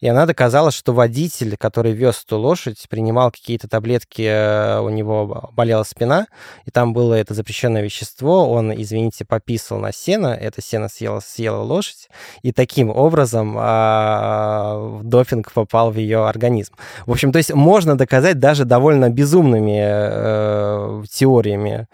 [0.00, 5.50] и она доказала, что водитель, который вез эту лошадь, принимал какие-то таблетки, э, у него
[5.52, 6.26] болела спина,
[6.66, 11.62] и там было это запрещенное вещество, он, извините, пописал на сено, это сено съела, съела
[11.62, 12.08] лошадь,
[12.42, 16.74] и таким образом а, допинг попал в ее организм.
[17.06, 21.88] В общем, то есть можно доказать даже довольно безумными э, теориями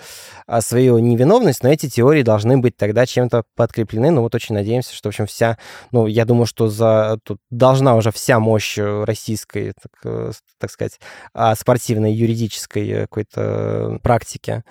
[0.60, 4.10] своей свою невиновность, но эти теории должны быть тогда чем-то подкреплены.
[4.10, 5.58] Ну вот очень надеемся, что, в общем, вся,
[5.92, 6.89] ну, я думаю, что за
[7.24, 11.00] тут должна уже вся мощь российской, так, э, так сказать,
[11.34, 14.62] а, спортивной, юридической э, какой-то практики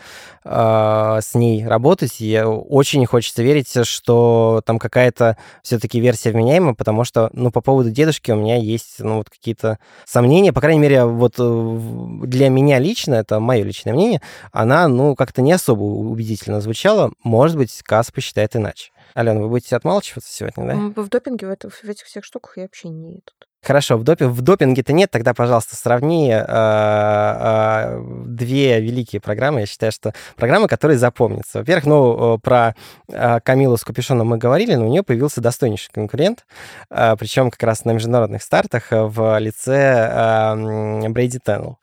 [0.43, 2.15] а, с ней работать.
[2.19, 7.91] И очень хочется верить, что там какая-то все-таки версия вменяема, потому что, ну, по поводу
[7.91, 11.77] дедушки у меня есть, ну, вот какие-то сомнения, по крайней мере, вот э,
[12.25, 17.11] для меня лично, это мое личное мнение, она, ну, как-то не особо убедительно звучало.
[17.23, 18.91] Может быть, КАС посчитает иначе.
[19.13, 21.01] Алена, вы будете отмалчиваться сегодня, да?
[21.01, 23.48] В допинге в, это, в этих всех штуках я вообще не тут.
[23.61, 29.61] Хорошо, в, допи в допинге-то нет, тогда, пожалуйста, сравни э, э, две великие программы.
[29.61, 31.59] Я считаю, что программы, которые запомнятся.
[31.59, 32.73] Во-первых, ну, про
[33.09, 36.45] э, Камилу с Капюшоном мы говорили, но у нее появился достойнейший конкурент,
[36.89, 41.79] э, причем как раз на международных стартах в лице э, Брейди Теннел.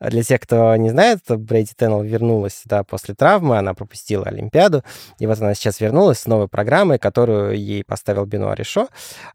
[0.00, 4.82] Для тех, кто не знает, Брейди Теннел вернулась да, после травмы, она пропустила Олимпиаду,
[5.20, 8.88] и вот она сейчас вернулась с новой программой, которую ей поставил Бенуа Решо,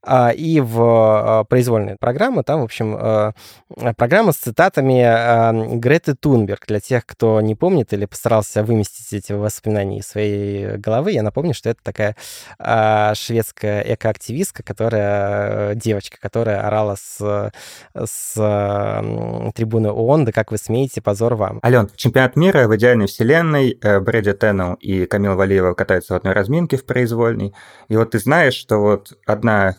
[0.05, 2.43] э, и в э, произвольном прикольная программа.
[2.43, 6.65] Там, в общем, э, программа с цитатами э, Греты Тунберг.
[6.67, 11.53] Для тех, кто не помнит или постарался выместить эти воспоминания из своей головы, я напомню,
[11.53, 12.15] что это такая
[12.59, 17.51] э, шведская экоактивистка, которая девочка, которая орала с,
[17.93, 18.33] с
[19.55, 21.59] трибуны ООН, да как вы смеете, позор вам.
[21.63, 26.77] Ален, чемпионат мира в идеальной вселенной, Брэди Теннел и Камила Валиева катаются в одной разминке
[26.77, 27.53] в произвольной.
[27.89, 29.75] И вот ты знаешь, что вот одна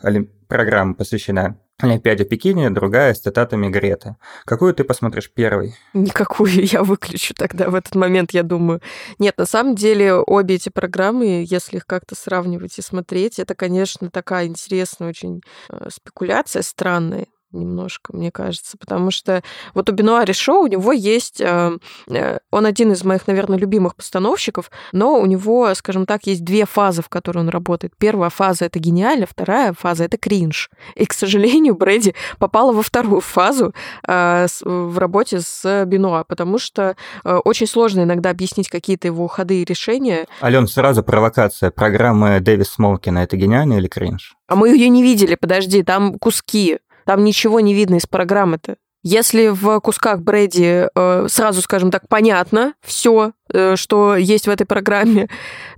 [0.48, 4.16] программа посвящена Олимпиаде в Пекине, другая с цитатами Греты.
[4.46, 5.74] Какую ты посмотришь первой?
[5.92, 8.80] Никакую я выключу тогда в этот момент, я думаю.
[9.18, 14.10] Нет, на самом деле обе эти программы, если их как-то сравнивать и смотреть, это, конечно,
[14.10, 19.42] такая интересная очень э, спекуляция странная немножко, мне кажется, потому что
[19.74, 21.78] вот у Бенуари Шоу у него есть, э,
[22.08, 26.66] э, он один из моих, наверное, любимых постановщиков, но у него, скажем так, есть две
[26.66, 27.94] фазы, в которые он работает.
[27.98, 30.70] Первая фаза— это гениально, вторая фаза— это кринж.
[30.94, 33.74] И, к сожалению, Брэди попала во вторую фазу
[34.06, 39.64] э, в работе с Бенуа, потому что очень сложно иногда объяснить какие-то его ходы и
[39.64, 40.26] решения.
[40.42, 41.70] Ален, сразу провокация.
[41.70, 44.36] Программа Дэвис Смолкина— это гениально или кринж?
[44.48, 46.78] А мы ее не видели, подожди, там куски.
[47.06, 48.76] Там ничего не видно из программы-то.
[49.08, 54.66] Если в кусках Брэди э, сразу, скажем так, понятно все, э, что есть в этой
[54.66, 55.28] программе,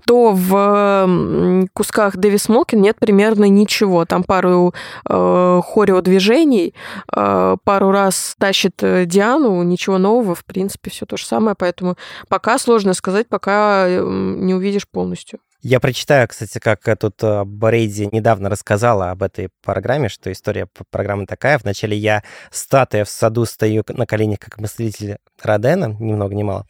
[0.06, 4.06] то в э, кусках Дэвис Смолкин нет примерно ничего.
[4.06, 4.72] Там пару
[5.06, 6.74] э, хореодвижений,
[7.14, 11.54] э, пару раз тащит э, Диану, ничего нового, в принципе, все то же самое.
[11.54, 11.98] Поэтому
[12.30, 15.38] пока сложно сказать, пока э, не увидишь полностью.
[15.60, 21.26] Я прочитаю, кстати, как тут э, Брейди недавно рассказала об этой программе, что история программы
[21.26, 21.58] такая.
[21.58, 26.64] Вначале я статуя в саду стою на коленях, как мыслитель Родена, ни много ни мало.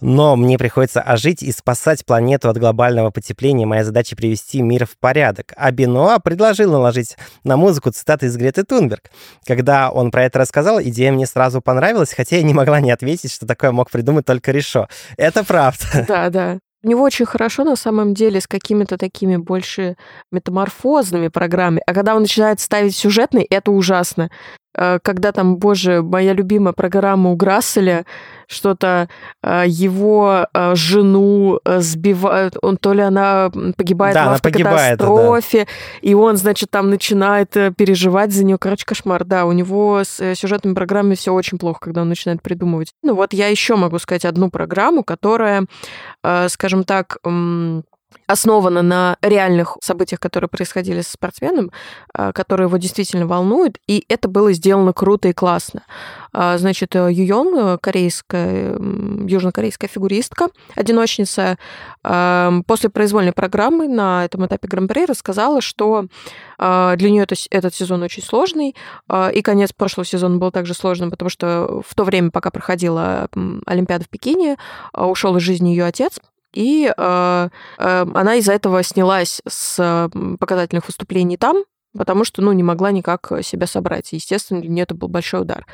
[0.00, 3.66] Но мне приходится ожить и спасать планету от глобального потепления.
[3.66, 5.52] Моя задача привести мир в порядок.
[5.56, 9.10] А Бенуа предложил наложить на музыку цитаты из Греты Тунберг.
[9.46, 13.32] Когда он про это рассказал, идея мне сразу понравилась, хотя я не могла не ответить,
[13.32, 14.88] что такое мог придумать только Решо.
[15.16, 16.04] Это правда.
[16.06, 16.58] Да, да.
[16.88, 19.98] У него очень хорошо на самом деле с какими-то такими больше
[20.32, 21.82] метаморфозными программами.
[21.86, 24.30] А когда он начинает ставить сюжетный, это ужасно.
[24.78, 28.06] Э, когда там, боже, моя любимая программа у Грасселя,
[28.46, 29.08] что-то
[29.42, 35.70] э, его э, жену сбивают, он то ли она погибает да, в автокатастрофе, да.
[36.00, 38.56] и он, значит, там начинает переживать за нее.
[38.58, 42.92] Короче, кошмар, да, у него с сюжетными программами все очень плохо, когда он начинает придумывать.
[43.02, 45.66] Ну вот я еще могу сказать одну программу, которая,
[46.48, 47.18] скажем так,
[48.26, 51.72] основана на реальных событиях, которые происходили с спортсменом,
[52.12, 55.82] а, которые его действительно волнуют, и это было сделано круто и классно.
[56.32, 58.76] А, значит, э, Юйон, э, корейская,
[59.26, 61.58] южнокорейская фигуристка, одиночница,
[62.04, 66.06] а, после произвольной программы на этом этапе Гран-при рассказала, что
[66.58, 68.74] для нее этот сезон очень сложный,
[69.32, 73.28] и конец прошлого сезона был также сложным, потому что в то время, пока проходила
[73.64, 74.56] Олимпиада в Пекине,
[74.92, 76.18] ушел из жизни ее отец,
[76.54, 81.64] и э, э, она из-за этого снялась с показательных выступлений там,
[81.96, 84.12] потому что, ну, не могла никак себя собрать.
[84.12, 85.66] Естественно, для нее это был большой удар.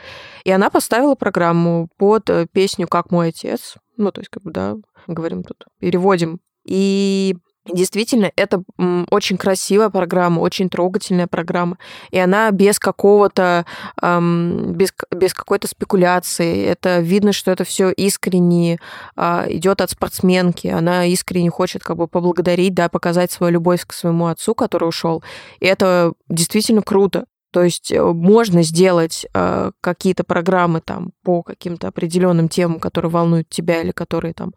[0.45, 3.77] И она поставила программу под э, песню «Как мой отец».
[3.97, 4.75] Ну, то есть, как бы, да,
[5.07, 6.41] говорим тут, переводим.
[6.65, 8.63] И Действительно, это
[9.11, 11.79] очень красивая программа, очень трогательная программа.
[12.11, 13.65] И она без какого-то,
[14.03, 16.65] без, без какой-то спекуляции.
[16.65, 18.79] Это видно, что это все искренне
[19.17, 20.67] э, идет от спортсменки.
[20.67, 25.25] Она искренне хочет как бы поблагодарить, да, показать свою любовь к своему отцу, который ушел.
[25.61, 27.25] И это действительно круто.
[27.55, 33.49] То есть э, можно сделать э, какие-то программы там по каким-то определенным темам, которые волнуют
[33.49, 34.55] тебя или которые там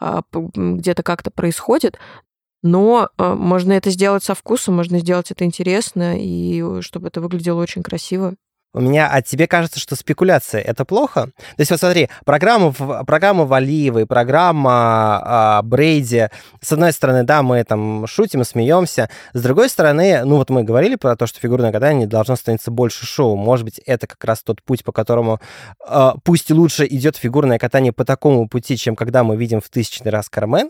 [0.00, 1.98] э, где-то как-то происходят,
[2.62, 7.20] но э, можно это сделать со вкусом, можно сделать это интересно, и э, чтобы это
[7.20, 8.34] выглядело очень красиво.
[8.76, 11.30] У меня, а тебе кажется, что спекуляция это плохо?
[11.56, 16.28] То есть вот смотри, программа, программа Валиевой, программа а, Брейди,
[16.60, 20.96] с одной стороны, да, мы там шутим, смеемся, с другой стороны, ну вот мы говорили
[20.96, 23.36] про то, что фигурное катание должно становиться больше шоу.
[23.36, 25.40] Может быть, это как раз тот путь, по которому
[25.88, 30.10] а, пусть лучше идет фигурное катание по такому пути, чем когда мы видим в тысячный
[30.10, 30.68] раз Кармен,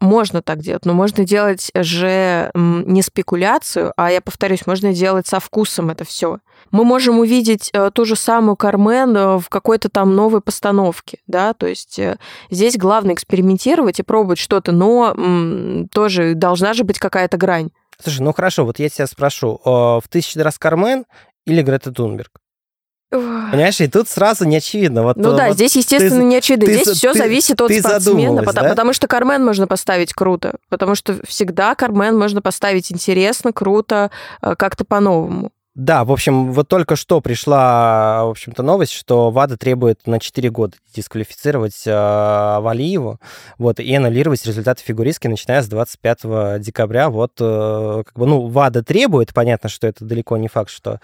[0.00, 5.40] можно так делать, но можно делать же не спекуляцию, а я повторюсь, можно делать со
[5.40, 6.40] вкусом это все.
[6.70, 11.54] Мы можем увидеть э, ту же самую Кармен э, в какой-то там новой постановке, да,
[11.54, 12.18] то есть э,
[12.50, 17.70] здесь главное экспериментировать и пробовать что-то, но тоже должна же быть какая-то грань.
[18.02, 21.06] Слушай, ну хорошо, вот я тебя спрошу, в «Тысячи раз Кармен»
[21.46, 22.40] или Грета Тунберг?
[23.10, 25.04] Понимаешь, и тут сразу не очевидно.
[25.04, 26.66] Вот, ну да, вот здесь, естественно, ты, не очевидно.
[26.66, 28.70] Ты, здесь все зависит от спортсмена, потому, да?
[28.70, 30.56] потому что Кармен можно поставить круто.
[30.68, 34.10] Потому что всегда Кармен можно поставить интересно, круто,
[34.42, 35.50] э, как-то по-новому.
[35.76, 40.48] Да, в общем, вот только что пришла, в общем-то, новость, что ВАДА требует на 4
[40.48, 43.20] года дисквалифицировать э, Валиеву
[43.58, 47.10] вот, и аннулировать результаты фигуристки, начиная с 25 декабря.
[47.10, 50.98] Вот, э, как бы, ну, ВАДА требует, понятно, что это далеко не факт, что,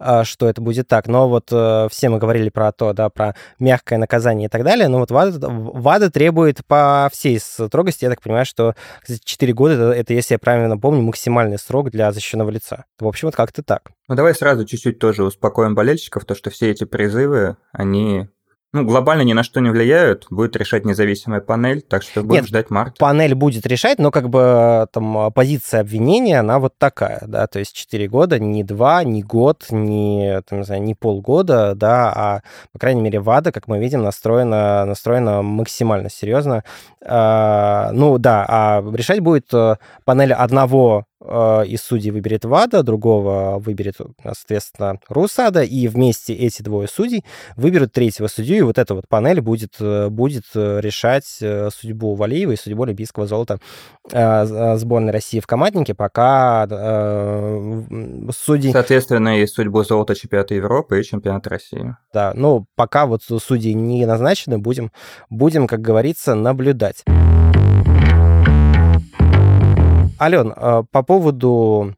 [0.00, 3.34] э, что это будет так, но вот э, все мы говорили про то, да, про
[3.58, 8.22] мягкое наказание и так далее, но вот ВАДА, ВАДА требует по всей строгости, я так
[8.22, 8.74] понимаю, что
[9.06, 12.86] 4 года, это, это, если я правильно помню, максимальный срок для защищенного лица.
[12.98, 13.90] В общем, вот как-то так.
[14.08, 18.28] Ну давай сразу чуть-чуть тоже успокоим болельщиков, то что все эти призывы, они
[18.74, 22.48] ну, глобально ни на что не влияют, будет решать независимая панель, так что будем Нет,
[22.48, 22.96] ждать марта.
[22.98, 27.72] Панель будет решать, но как бы там позиция обвинения, она вот такая, да, то есть
[27.72, 32.40] 4 года, не 2, не год, не, там, не знаю, не полгода, да, а,
[32.72, 36.64] по крайней мере, ВАДА, как мы видим, настроена, настроена максимально серьезно.
[37.00, 43.96] А, ну, да, а решать будет э, панель одного из судей выберет ВАДА, другого выберет,
[44.22, 47.24] соответственно, РУСАДА, и вместе эти двое судей
[47.56, 52.52] выберут третьего судью, и вот эта вот панель будет, э, будет э, решать судьбу Валиева
[52.52, 53.58] и судьбу олимпийского золота
[54.06, 56.66] сборной России в команднике, пока
[58.30, 58.72] судьи...
[58.72, 61.96] Соответственно, и судьбу золота чемпионата Европы и чемпионата России.
[62.12, 64.92] Да, ну, пока вот судьи не назначены, будем,
[65.30, 67.04] будем, как говорится, наблюдать.
[70.20, 71.94] Ален, а, по поводу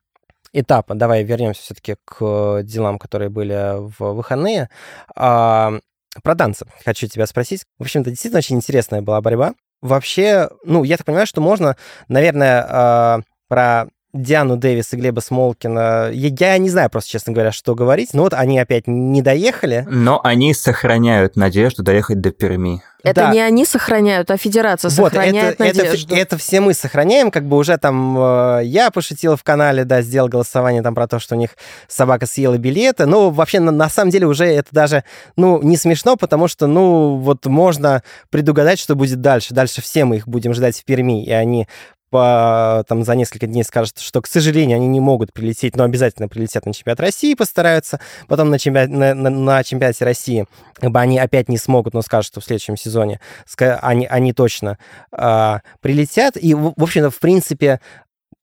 [0.53, 4.71] этапа, давай вернемся все-таки к делам, которые были в выходные.
[5.15, 5.75] А,
[6.23, 7.65] про танцы хочу тебя спросить.
[7.79, 9.55] В общем-то, действительно очень интересная была борьба.
[9.83, 11.77] Вообще, ну, я так понимаю, что можно,
[12.09, 13.89] наверное, а, про
[14.23, 16.11] Диану Дэвис и Глеба Смолкина.
[16.13, 18.11] Я, я не знаю просто, честно говоря, что говорить.
[18.13, 19.87] Но вот они опять не доехали.
[19.89, 22.83] Но они сохраняют надежду доехать до Перми.
[23.07, 23.33] Это да.
[23.33, 26.13] не они сохраняют, а федерация вот, сохраняет это, надежду.
[26.13, 30.03] Это, это все мы сохраняем, как бы уже там э, я пошутил в канале, да,
[30.03, 31.51] сделал голосование там про то, что у них
[31.87, 33.07] собака съела билеты.
[33.07, 35.05] Ну, вообще, на, на самом деле уже это даже,
[35.37, 39.55] ну, не смешно, потому что, ну, вот можно предугадать, что будет дальше.
[39.55, 41.69] Дальше все мы их будем ждать в Перми, и они
[42.11, 46.29] по, там, за несколько дней скажут, что, к сожалению, они не могут прилететь, но обязательно
[46.29, 48.01] прилетят на чемпионат России, постараются.
[48.29, 50.47] Потом на, чемпионат, на, на, на чемпионате России
[50.81, 53.21] бы они опять не смогут, но скажут, что в следующем сезоне
[53.59, 54.79] они, они точно
[55.13, 56.37] э, прилетят.
[56.37, 57.81] И, в общем-то, в принципе,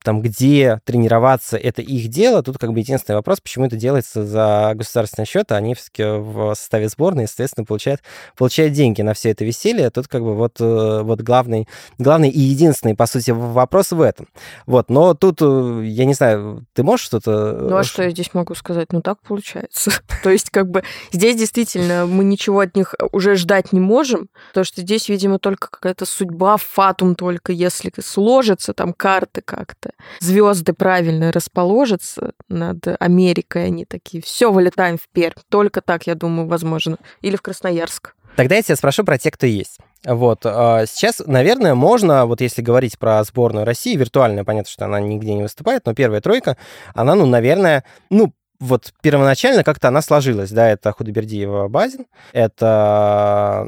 [0.04, 2.44] там, где тренироваться, это их дело.
[2.44, 6.54] Тут как бы единственный вопрос, почему это делается за государственный счет, а они все-таки в
[6.56, 8.02] составе сборной, естественно, получают,
[8.38, 9.90] получают деньги на все это веселье.
[9.90, 14.28] Тут как бы вот, э, вот главный, главный и единственный, по сути, вопрос в этом.
[14.66, 17.54] Вот, но тут, э, я не знаю, ты можешь что-то...
[17.54, 18.92] Ну, а что я здесь могу сказать?
[18.92, 19.92] Ну, так получается.
[20.24, 24.66] То есть, как бы, здесь действительно мы ничего от них уже ждать не можем, потому
[24.66, 31.32] что здесь, видимо, только какая-то судьба, фатум только, если сложится там карты как-то звезды правильно
[31.32, 35.34] расположатся над Америкой, они такие, все, вылетаем в Пермь.
[35.50, 36.98] Только так, я думаю, возможно.
[37.22, 38.16] Или в Красноярск.
[38.36, 39.78] Тогда я тебя спрошу про тех, кто есть.
[40.06, 40.46] Вот.
[40.46, 45.34] А сейчас, наверное, можно, вот если говорить про сборную России, виртуальная, понятно, что она нигде
[45.34, 46.58] не выступает, но первая тройка,
[46.94, 48.34] она, ну, наверное, ну,
[48.64, 53.68] вот первоначально как-то она сложилась, да, это Худобердиева Базин, это...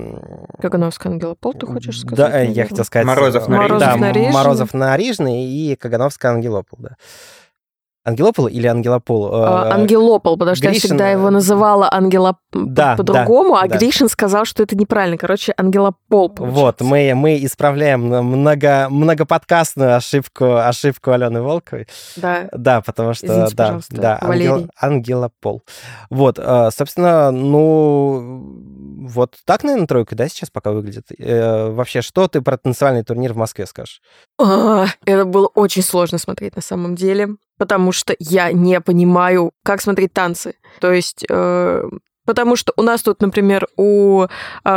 [0.61, 2.17] Кагановская Ангелопол, ты хочешь сказать?
[2.17, 2.55] Да, наверное?
[2.55, 3.05] я хотел сказать...
[3.05, 3.79] Морозов Нарижный.
[3.79, 6.95] Да, Морозов Нарижный и Кагановская Ангелопол, да.
[8.05, 9.29] Ангелопол или Ангелопол?
[9.33, 10.81] А, Ангелопол, потому что Гришин...
[10.81, 13.77] я всегда его называла Ангела да, по-другому, да, а да.
[13.77, 15.17] Гришин сказал, что это неправильно.
[15.17, 16.29] Короче, Ангелопол.
[16.29, 16.61] Получается.
[16.61, 21.87] Вот, мы, мы исправляем много, многоподкастную ошибку, ошибку Алены Волковой.
[22.15, 22.47] Да.
[22.53, 23.25] Да, потому что...
[23.25, 25.63] Извините, да, да, Ангел, Ангелопол.
[26.11, 31.07] Вот, э, собственно, ну, вот так, наверное, тройка, да, сейчас пока выглядит.
[31.17, 34.01] Э, вообще, что ты про танцевальный турнир в Москве скажешь?
[34.39, 39.81] А, это было очень сложно смотреть на самом деле потому что я не понимаю, как
[39.81, 40.55] смотреть танцы.
[40.79, 41.25] То есть...
[41.29, 41.89] Э,
[42.25, 44.27] Потому что у нас тут, например, у э,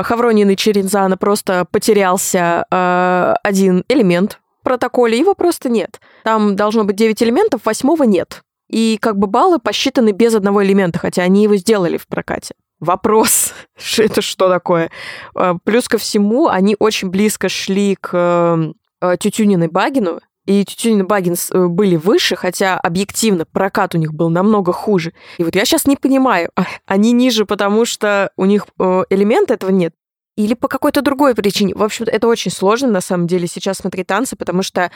[0.02, 5.98] Хавронины Черензана просто потерялся э, один элемент в протоколе, его просто нет.
[6.24, 8.42] Там должно быть 9 элементов, восьмого нет.
[8.68, 12.54] И как бы баллы посчитаны без одного элемента, хотя они его сделали в прокате.
[12.80, 13.54] Вопрос,
[13.96, 14.90] это что такое?
[15.34, 21.02] Э, плюс ко всему, они очень близко шли к э, Тютюниной Багину, и Тютюнин и
[21.02, 25.12] Баггинс э, были выше, хотя объективно прокат у них был намного хуже.
[25.36, 29.52] И вот я сейчас не понимаю, а, они ниже, потому что у них э, элемента
[29.54, 29.92] этого нет,
[30.38, 31.74] или по какой-то другой причине.
[31.74, 34.90] В общем, это очень сложно, на самом деле, сейчас смотреть танцы, потому что,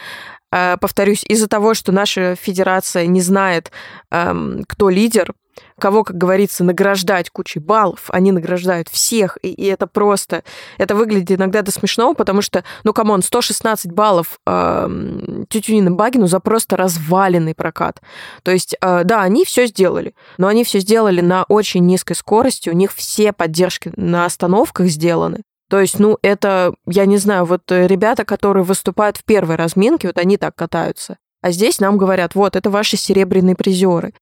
[0.53, 3.72] э, повторюсь, из-за того, что наша федерация не знает,
[4.11, 5.34] эм, кто лидер,
[5.83, 10.45] кого, как говорится, награждать кучей баллов, они награждают всех, и, и это просто,
[10.78, 15.91] это выглядит иногда до смешного, потому что, ну, come on, 116 баллов э, Тютюнин и
[15.91, 18.01] Багину за просто разваленный прокат.
[18.45, 22.70] То есть, э, да, они все сделали, но они все сделали на очень низкой скорости,
[22.70, 25.43] у них все поддержки на остановках сделаны.
[25.68, 30.18] То есть, ну, это, я не знаю, вот ребята, которые выступают в первой разминке, вот
[30.18, 31.16] они так катаются.
[31.41, 34.14] А здесь нам говорят, вот, это ваши серебряные призеры.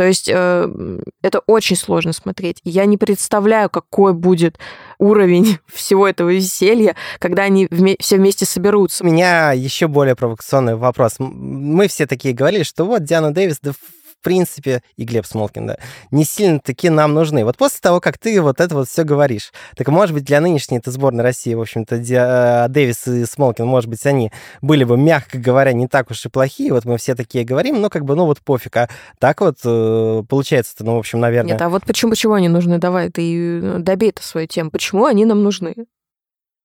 [0.00, 2.62] То есть э, это очень сложно смотреть.
[2.64, 4.58] Я не представляю, какой будет
[4.98, 9.04] уровень всего этого веселья, когда они вме- все вместе соберутся.
[9.04, 11.16] У меня еще более провокационный вопрос.
[11.18, 13.72] Мы все такие говорили, что вот Диана Дэвис, да
[14.20, 15.76] в принципе, и Глеб Смолкин, да,
[16.10, 17.44] не сильно-таки нам нужны.
[17.44, 20.78] Вот после того, как ты вот это вот все говоришь, так, может быть, для нынешней
[20.78, 25.38] этой сборной России, в общем-то, э, Дэвис и Смолкин, может быть, они были бы, мягко
[25.38, 28.26] говоря, не так уж и плохие, вот мы все такие говорим, но как бы, ну
[28.26, 31.52] вот пофиг, а так вот э, получается-то, ну, в общем, наверное...
[31.52, 32.78] Нет, а вот почему, почему они нужны?
[32.78, 34.70] Давай, ты э, добей это свою тему.
[34.70, 35.74] Почему они нам нужны?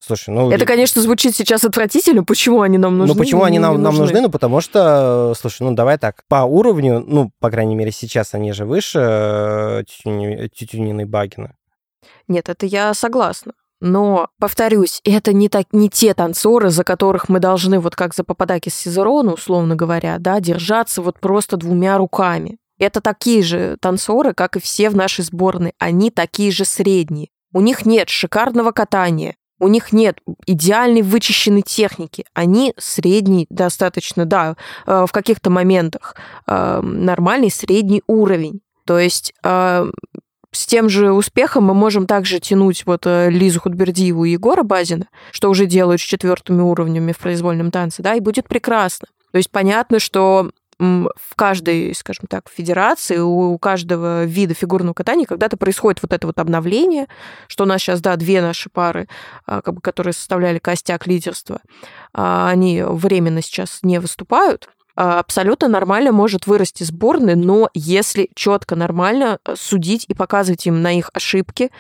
[0.06, 0.52] Слушай, ну...
[0.52, 2.24] Это, конечно, звучит сейчас отвратительно.
[2.24, 3.16] Почему они нам нужны?
[3.16, 4.22] Ну, почему они нам, нам нужны?
[4.22, 8.52] Ну, потому что, слушай, ну, давай так, по уровню, ну, по крайней мере, сейчас они
[8.52, 11.56] же выше э, Тютюнина и Багина.
[12.28, 13.54] Нет, это я согласна.
[13.82, 18.24] Но, повторюсь, это не, так, не те танцоры, за которых мы должны, вот как за
[18.24, 22.58] Пападаки с Сизерона, условно говоря, да, держаться вот просто двумя руками.
[22.78, 25.74] Это такие же танцоры, как и все в нашей сборной.
[25.80, 27.30] Они такие же средние.
[27.54, 32.26] У них нет шикарного катания, у них нет идеальной вычищенной техники.
[32.34, 36.16] Они средний достаточно, да, э, в каких-то моментах
[36.48, 38.62] э, нормальный средний уровень.
[38.86, 39.90] То есть э,
[40.52, 45.50] с тем же успехом мы можем также тянуть вот Лизу Худбердиеву и Егора Базина, что
[45.50, 49.08] уже делают с четвертыми уровнями в произвольном танце, да, и будет прекрасно.
[49.32, 55.58] То есть понятно, что в каждой, скажем так, федерации, у каждого вида фигурного катания когда-то
[55.58, 57.08] происходит вот это вот обновление,
[57.48, 59.08] что у нас сейчас, да, две наши пары,
[59.46, 61.62] а, как бы, которые составляли костяк лидерства,
[62.14, 68.76] а, они временно сейчас не выступают, а, абсолютно нормально может вырасти сборная, но если четко
[68.76, 71.72] нормально э, судить и показывать им на их ошибки,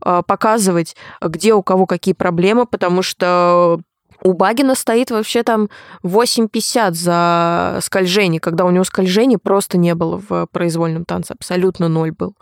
[0.00, 3.80] показывать, где у кого какие проблемы, потому что
[4.26, 5.68] У Багина стоит вообще там
[6.02, 12.10] 8,50 за скольжение, когда у него скольжения просто не было в произвольном танце, абсолютно ноль
[12.10, 12.34] был.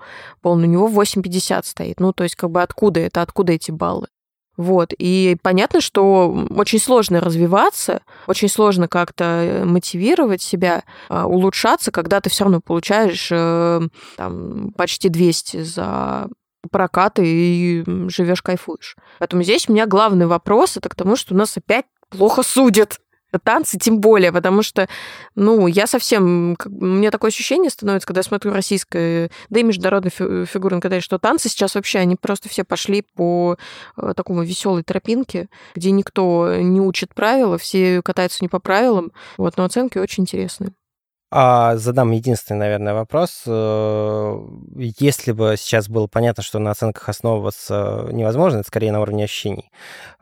[0.42, 1.98] Полный у него 8,50 стоит.
[1.98, 4.06] Ну, то есть как бы откуда это, откуда эти баллы?
[4.56, 4.92] Вот.
[4.96, 12.20] И понятно, что очень сложно развиваться, очень сложно как-то э, мотивировать себя, а, улучшаться, когда
[12.20, 13.80] ты все равно получаешь э,
[14.16, 16.28] там, почти 200 за
[16.70, 18.96] прокаты и живешь, кайфуешь.
[19.18, 22.98] Поэтому здесь у меня главный вопрос это к тому, что у нас опять плохо судят
[23.38, 24.88] танцы тем более, потому что,
[25.34, 26.56] ну, я совсем...
[26.64, 31.18] У меня такое ощущение становится, когда я смотрю российское, да и международное фигурное катание, что
[31.18, 33.56] танцы сейчас вообще, они просто все пошли по
[33.96, 39.56] э, такому веселой тропинке, где никто не учит правила, все катаются не по правилам, вот,
[39.56, 40.72] но оценки очень интересные.
[41.34, 43.44] А задам единственный, наверное, вопрос.
[43.46, 44.38] Э,
[44.74, 49.70] если бы сейчас было понятно, что на оценках основываться невозможно, это скорее на уровне ощущений.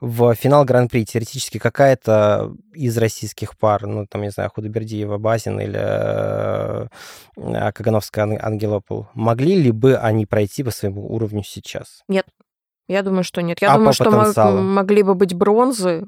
[0.01, 5.81] В финал Гран-при теоретически какая-то из российских пар, ну, там, не знаю, Худобердиева, Базин или
[5.83, 6.87] э,
[7.73, 12.05] Кагановская, Ангелопол, могли ли бы они пройти по своему уровню сейчас?
[12.07, 12.27] Нет.
[12.87, 13.61] Я думаю, что нет.
[13.61, 16.07] Я а думаю, что могли бы быть бронзы,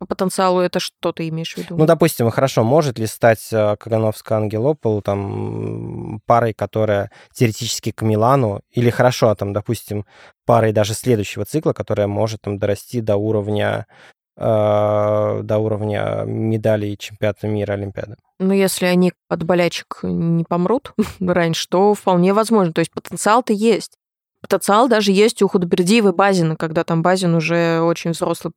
[0.00, 1.76] по потенциалу это что ты имеешь в виду?
[1.76, 8.62] Ну, допустим, хорошо, может ли стать э, Кагановская Ангелопол там парой, которая теоретически к Милану,
[8.70, 10.06] или хорошо, там, допустим,
[10.46, 13.86] парой даже следующего цикла, которая может там дорасти до уровня
[14.38, 18.16] э, до уровня медалей чемпионата мира Олимпиады.
[18.38, 22.72] Ну, если они от болячек не помрут раньше, то вполне возможно.
[22.72, 23.98] То есть потенциал-то есть.
[24.40, 28.52] Потенциал даже есть у Худобердиева Базина, когда там Базин уже очень взрослый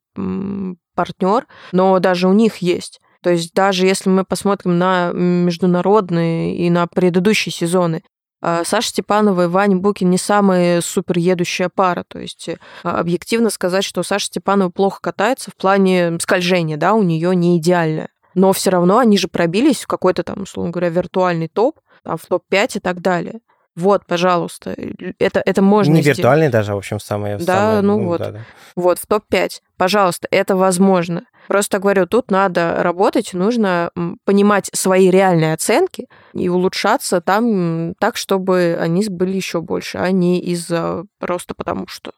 [0.95, 2.99] партнер, но даже у них есть.
[3.21, 8.03] То есть даже если мы посмотрим на международные и на предыдущие сезоны,
[8.41, 12.03] а, Саша Степанова и Ваня Букин не самая супер едущая пара.
[12.05, 12.49] То есть
[12.83, 17.57] а, объективно сказать, что Саша Степанова плохо катается в плане скольжения, да, у нее не
[17.57, 18.09] идеальное.
[18.35, 22.25] Но все равно они же пробились в какой-то там, условно говоря, виртуальный топ, там, в
[22.25, 23.39] топ-5 и так далее.
[23.75, 24.75] Вот, пожалуйста,
[25.19, 26.19] это, это можно Не сделать.
[26.19, 27.37] виртуальный даже, в общем, самое...
[27.37, 28.19] Да, самое, ну, ну вот.
[28.19, 28.39] Да, да.
[28.75, 29.61] Вот, в топ-5.
[29.77, 31.23] Пожалуйста, это возможно.
[31.47, 33.91] Просто говорю, тут надо работать, нужно
[34.25, 40.39] понимать свои реальные оценки и улучшаться там так, чтобы они были еще больше, а не
[40.39, 42.11] из-за просто потому что.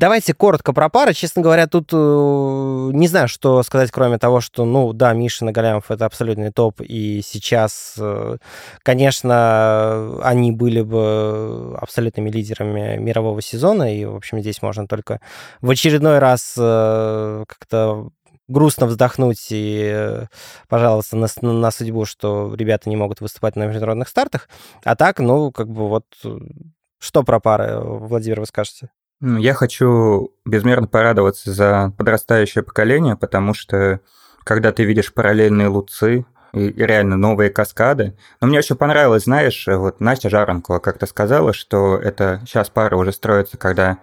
[0.00, 1.12] Давайте коротко про пары.
[1.12, 5.84] Честно говоря, тут э, не знаю, что сказать, кроме того, что, ну, да, Миша Нагалямов—
[5.90, 8.38] это абсолютный топ, и сейчас, э,
[8.82, 15.20] конечно, они были бы абсолютными лидерами мирового сезона, и, в общем, здесь можно только
[15.60, 18.08] в очередной раз э, как-то
[18.48, 20.24] грустно вздохнуть и
[20.68, 24.48] пожаловаться на, на судьбу, что ребята не могут выступать на международных стартах.
[24.82, 26.06] А так, ну, как бы вот
[26.98, 28.88] что про пары, Владимир, вы скажете?
[29.20, 34.00] Я хочу безмерно порадоваться за подрастающее поколение, потому что
[34.44, 38.16] когда ты видишь параллельные луцы, и, реально новые каскады.
[38.40, 43.12] Но мне очень понравилось, знаешь, вот Настя Жаренкова как-то сказала, что это сейчас пара уже
[43.12, 43.98] строится, когда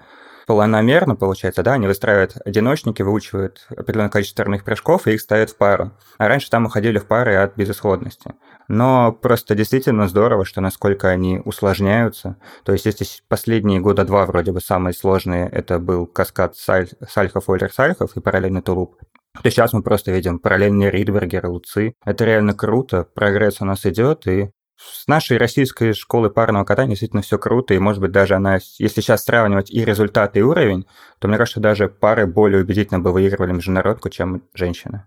[0.45, 5.57] планомерно, получается, да, они выстраивают одиночники, выучивают определенное количество стороных прыжков и их ставят в
[5.57, 5.91] пару.
[6.17, 8.33] А раньше там уходили в пары от безысходности.
[8.67, 12.37] Но просто действительно здорово, что насколько они усложняются.
[12.63, 16.89] То есть если последние года два вроде бы самые сложные, это был каскад Саль...
[17.07, 18.97] Сальхов, Ойлер, Сальхов и параллельный тулуп,
[19.41, 21.93] то сейчас мы просто видим параллельные Ридбергеры, Луцы.
[22.03, 27.21] Это реально круто, прогресс у нас идет, и с нашей российской школы парного катания действительно
[27.21, 30.85] все круто, и, может быть, даже она, если сейчас сравнивать и результаты, и уровень,
[31.19, 35.05] то, мне кажется, даже пары более убедительно бы выигрывали международку, чем женщины.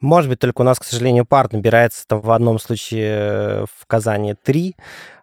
[0.00, 4.34] Может быть, только у нас, к сожалению, пар набирается там в одном случае в Казани
[4.34, 4.74] три,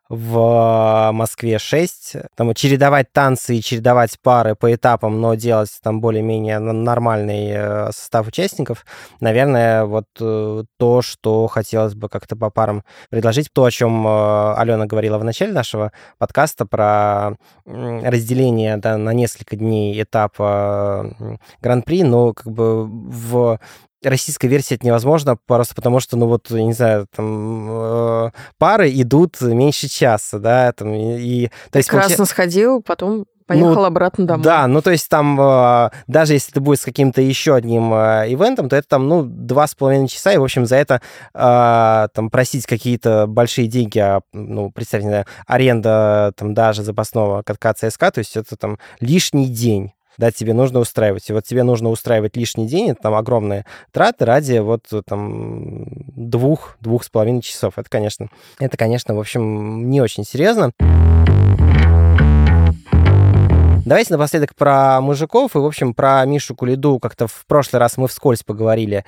[0.09, 2.15] в Москве 6.
[2.35, 8.27] Там чередовать танцы и чередовать пары по этапам, но делать там более-менее нормальный э, состав
[8.27, 8.85] участников,
[9.19, 13.51] наверное, вот э, то, что хотелось бы как-то по парам предложить.
[13.51, 19.55] То, о чем э, Алена говорила в начале нашего подкаста про разделение да, на несколько
[19.55, 23.59] дней этапа Гран-при, но как бы в
[24.09, 29.39] российской версии это невозможно, просто потому что, ну вот, не знаю, там э, пары идут
[29.41, 31.45] меньше часа, да, там, и...
[31.45, 32.29] и то есть, Прекрасно получ...
[32.29, 34.43] сходил, потом поехал ну, обратно домой.
[34.43, 38.25] Да, ну то есть там, э, даже если это будет с каким-то еще одним э,
[38.29, 41.01] ивентом, то это там, ну, два с половиной часа, и, в общем, за это
[41.33, 48.11] э, там просить какие-то большие деньги, а, ну, представьте, аренда там даже запасного катка ЦСКА,
[48.11, 51.29] то есть это там лишний день да, тебе нужно устраивать.
[51.29, 56.77] И вот тебе нужно устраивать лишний день, это там огромные траты ради вот там двух,
[56.81, 57.73] двух с половиной часов.
[57.77, 60.71] Это, конечно, это, конечно, в общем, не очень серьезно.
[63.85, 66.99] Давайте напоследок про мужиков и, в общем, про Мишу Кулиду.
[66.99, 69.05] Как-то в прошлый раз мы вскользь поговорили.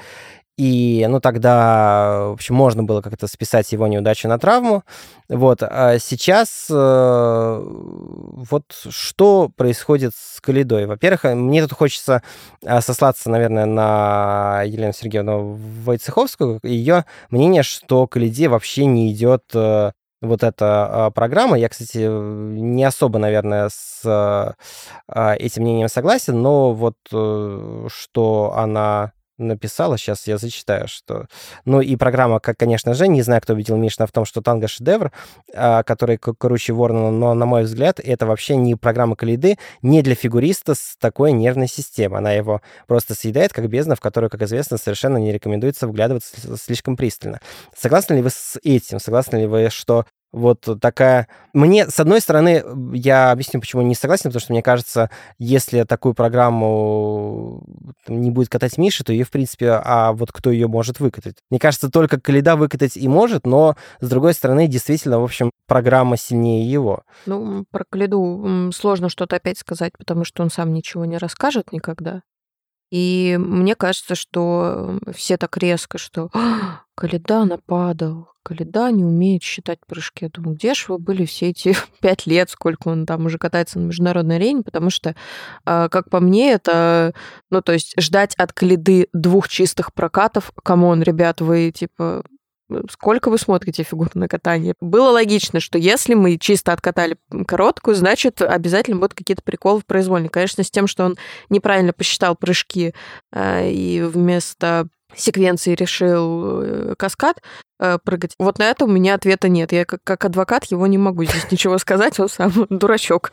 [0.60, 4.84] И, ну, тогда, в общем, можно было как-то списать его неудачу на травму.
[5.30, 5.64] Вот.
[5.64, 10.86] А сейчас э, вот что происходит с Калидой?
[10.86, 12.24] Во-первых, мне тут хочется
[12.62, 16.60] э, сослаться, наверное, на Елену Сергеевну Войцеховскую.
[16.64, 21.58] Ее мнение, что Калиде вообще не идет э, вот эта программа.
[21.58, 24.58] Я, кстати, не особо, наверное, с
[25.08, 31.28] этим мнением согласен, но вот э, что она написала, сейчас я зачитаю, что...
[31.66, 34.68] Ну и программа, как, конечно же, не знаю, кто видел Мишна в том, что танго
[34.68, 35.12] шедевр,
[35.54, 40.16] а, который круче Ворона, но, на мой взгляд, это вообще не программа Калиды, не для
[40.16, 42.20] фигуриста с такой нервной системой.
[42.20, 46.98] Она его просто съедает, как бездна, в которую, как известно, совершенно не рекомендуется вглядываться слишком
[46.98, 47.40] пристально.
[47.76, 49.00] Согласны ли вы с этим?
[49.00, 51.28] Согласны ли вы, что вот такая...
[51.54, 52.64] Мне, с одной стороны,
[52.94, 55.10] я объясню, почему не согласен, потому что мне кажется,
[55.40, 57.64] если такую программу
[58.08, 61.38] не будет катать Миша, то ее, в принципе, а вот кто ее может выкатать?
[61.50, 66.18] Мне кажется, только Каледа выкатать и может, но, с другой стороны, действительно, в общем, программа
[66.18, 67.04] сильнее его.
[67.26, 72.22] Ну, про Каледу сложно что-то опять сказать, потому что он сам ничего не расскажет никогда.
[72.92, 79.80] И мне кажется, что все так резко, что «А, Каледа нападал, Каледа не умеет считать
[79.86, 80.26] прыжки.
[80.26, 83.80] Я думаю, где же вы были все эти пять лет, сколько он там уже катается
[83.80, 85.16] на международной арене, потому что,
[85.66, 87.14] а, как по мне, это,
[87.52, 92.24] ну, то есть ждать от Коляды двух чистых прокатов, come on, ребят, вы, типа,
[92.90, 94.74] сколько вы смотрите фигурное катание.
[94.80, 97.18] Было логично, что если мы чисто откатали
[97.48, 100.30] короткую, значит, обязательно будут какие-то приколы в произвольной.
[100.30, 101.18] Конечно, с тем, что он
[101.50, 102.94] неправильно посчитал прыжки
[103.32, 107.42] э, и вместо секвенции решил э, каскад
[108.04, 108.36] прыгать.
[108.40, 109.72] Вот на это у меня ответа нет.
[109.72, 113.32] Я как, как адвокат его не могу здесь ничего сказать, он сам дурачок.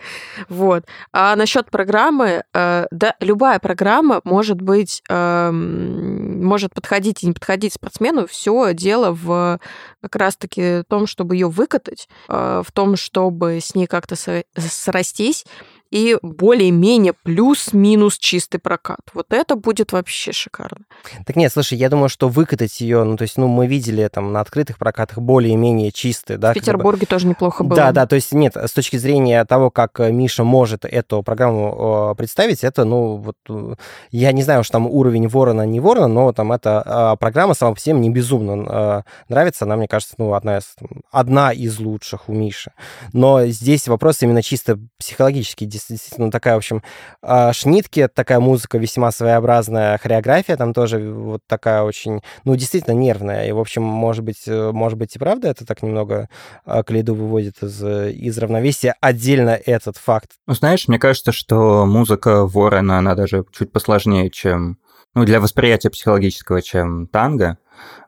[0.49, 0.85] Вот.
[1.13, 7.75] А насчет программы, э, да, любая программа может быть, э, может подходить и не подходить
[7.75, 8.27] спортсмену.
[8.27, 9.61] Все дело в
[10.03, 14.17] как раз-таки том, чтобы ее выкатать, э, в том, чтобы с ней как-то
[14.57, 15.45] срастись
[15.91, 19.01] и более-менее плюс-минус чистый прокат.
[19.15, 20.85] Вот это будет вообще шикарно.
[21.25, 24.33] Так нет, слушай, я думаю, что выкатать ее, ну, то есть, ну, мы видели там
[24.37, 26.53] на открытых прокатах более-менее чистые, да.
[26.53, 27.07] В Петербурге бы...
[27.07, 27.77] тоже неплохо было.
[27.77, 32.65] Да, да, то есть, нет, с точки зрения того, как Миша может эту программу представить,
[32.65, 33.75] это, ну, вот, э,
[34.11, 37.81] я не знаю, что там уровень ворона, не ворона, но там эта программа сама по
[37.81, 40.77] себе мне безумно а, нравится, она, мне кажется, ну, одна из,
[41.11, 42.73] одна из лучших у Миши.
[43.13, 46.83] Но здесь вопрос именно чисто психологический, действительно такая, в общем,
[47.23, 53.49] а, шнитки, такая музыка весьма своеобразная, хореография там тоже вот такая очень, ну, действительно нервная.
[53.49, 56.29] И, в общем, может быть, э, может быть и правда это так немного
[56.65, 58.95] а, Клейду выводит из, из равновесия.
[59.01, 60.33] Отдельно этот факт.
[60.47, 64.79] Ну, знаешь, мне кажется, что музыка Ворона, она даже чуть посложнее, чем
[65.15, 67.57] ну, для восприятия психологического, чем танго.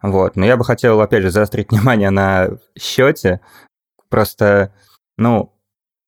[0.03, 0.37] Вот.
[0.37, 3.41] Но я бы хотел, опять же, заострить внимание на счете.
[4.11, 4.75] Просто,
[5.17, 5.58] ну,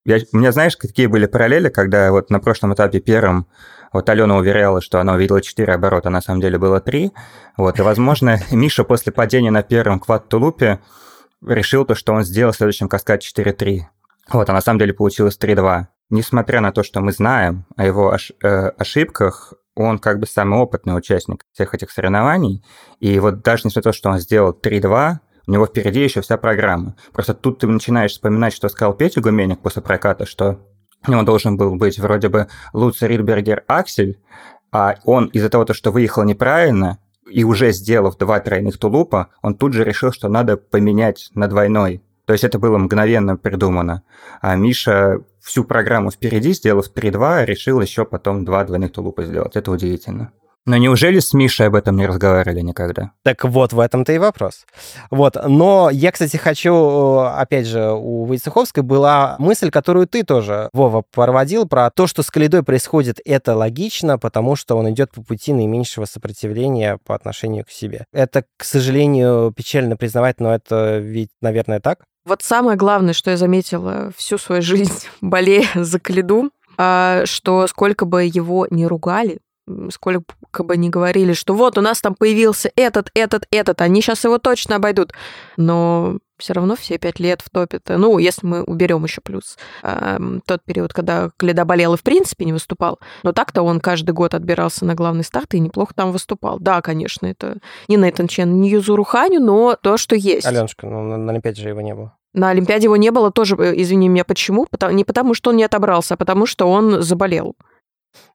[0.04, 3.46] я, у меня, знаешь, какие были параллели, когда вот на прошлом этапе первым
[3.92, 7.10] вот Алена уверяла, что она увидела 4 оборота, а на самом деле было 3.
[7.56, 10.80] Вот, и, возможно, Миша после падения на первом квад-тулупе
[11.46, 13.80] решил то, что он сделал в следующем каскаде 4-3.
[14.32, 15.86] Вот, а на самом деле получилось 3-2.
[16.10, 20.58] Несмотря на то, что мы знаем о его ош- э, ошибках, он как бы самый
[20.58, 22.64] опытный участник всех этих соревнований.
[23.00, 26.36] И вот даже несмотря на то, что он сделал 3-2, у него впереди еще вся
[26.36, 26.96] программа.
[27.12, 30.58] Просто тут ты начинаешь вспоминать, что сказал Петя Гуменник после проката, что
[31.06, 34.18] у него должен был быть вроде бы Луци Ридбергер Аксель,
[34.72, 39.72] а он из-за того, что выехал неправильно, и уже сделав два тройных тулупа, он тут
[39.72, 42.02] же решил, что надо поменять на двойной.
[42.26, 44.02] То есть это было мгновенно придумано.
[44.40, 49.56] А Миша всю программу впереди, сделав 3-2, решил еще потом два двойных тулупа сделать.
[49.56, 50.32] Это удивительно.
[50.70, 53.10] Но неужели с Мишей об этом не разговаривали никогда?
[53.24, 54.66] Так вот, в этом-то и вопрос.
[55.10, 61.02] Вот, но я, кстати, хочу, опять же, у Войцеховской была мысль, которую ты тоже, Вова,
[61.12, 65.52] проводил, про то, что с Калидой происходит, это логично, потому что он идет по пути
[65.52, 68.04] наименьшего сопротивления по отношению к себе.
[68.12, 72.04] Это, к сожалению, печально признавать, но это ведь, наверное, так?
[72.24, 78.04] Вот самое главное, что я заметила всю свою жизнь, болея за Калиду, а, что сколько
[78.04, 79.40] бы его не ругали,
[79.92, 84.24] сколько бы ни говорили, что вот у нас там появился этот, этот, этот, они сейчас
[84.24, 85.12] его точно обойдут.
[85.56, 87.96] Но все равно все пять лет в топе -то.
[87.96, 92.44] Ну, если мы уберем еще плюс э, тот период, когда Кледа болел и в принципе
[92.44, 92.98] не выступал.
[93.22, 96.58] Но так-то он каждый год отбирался на главный старт и неплохо там выступал.
[96.58, 97.58] Да, конечно, это
[97.88, 100.46] не Нейтан Чен, не Юзуру Ханю, но то, что есть.
[100.46, 102.14] Аленушка, ну на Олимпиаде же его не было.
[102.32, 104.66] На Олимпиаде его не было тоже, э, извини меня, почему?
[104.92, 107.56] Не потому, что он не отобрался, а потому, что он заболел.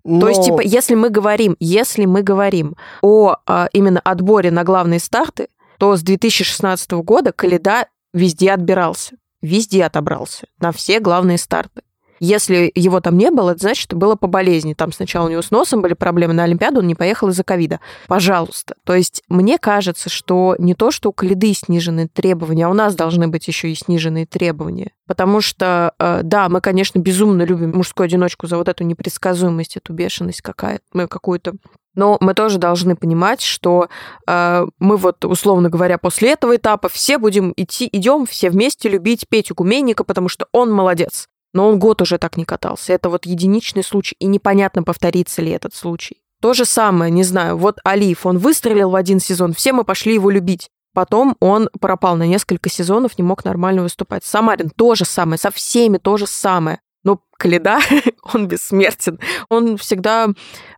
[0.03, 0.21] Но...
[0.21, 4.99] То есть, типа, если мы говорим, если мы говорим о а, именно отборе на главные
[4.99, 5.47] старты,
[5.77, 11.81] то с 2016 года Каледа везде отбирался, везде отобрался, на все главные старты.
[12.19, 14.73] Если его там не было, это значит, что было по болезни.
[14.73, 17.79] Там сначала у него с носом были проблемы, на Олимпиаду он не поехал из-за ковида.
[18.07, 18.75] Пожалуйста.
[18.83, 22.95] То есть мне кажется, что не то, что у Калиды снижены требования, а у нас
[22.95, 24.91] должны быть еще и сниженные требования.
[25.07, 29.93] Потому что, э, да, мы, конечно, безумно любим мужскую одиночку за вот эту непредсказуемость, эту
[29.93, 31.53] бешеность какая мы какую-то
[31.95, 33.87] но мы тоже должны понимать, что
[34.27, 39.27] э, мы вот, условно говоря, после этого этапа все будем идти, идем все вместе любить
[39.29, 42.91] Петю Гуменника, потому что он молодец но он год уже так не катался.
[42.91, 46.17] Это вот единичный случай, и непонятно, повторится ли этот случай.
[46.41, 50.13] То же самое, не знаю, вот Алиф, он выстрелил в один сезон, все мы пошли
[50.13, 50.69] его любить.
[50.93, 54.25] Потом он пропал на несколько сезонов, не мог нормально выступать.
[54.25, 56.81] Самарин то же самое, со всеми то же самое.
[57.03, 57.79] Но Каледа,
[58.33, 60.27] он бессмертен, он всегда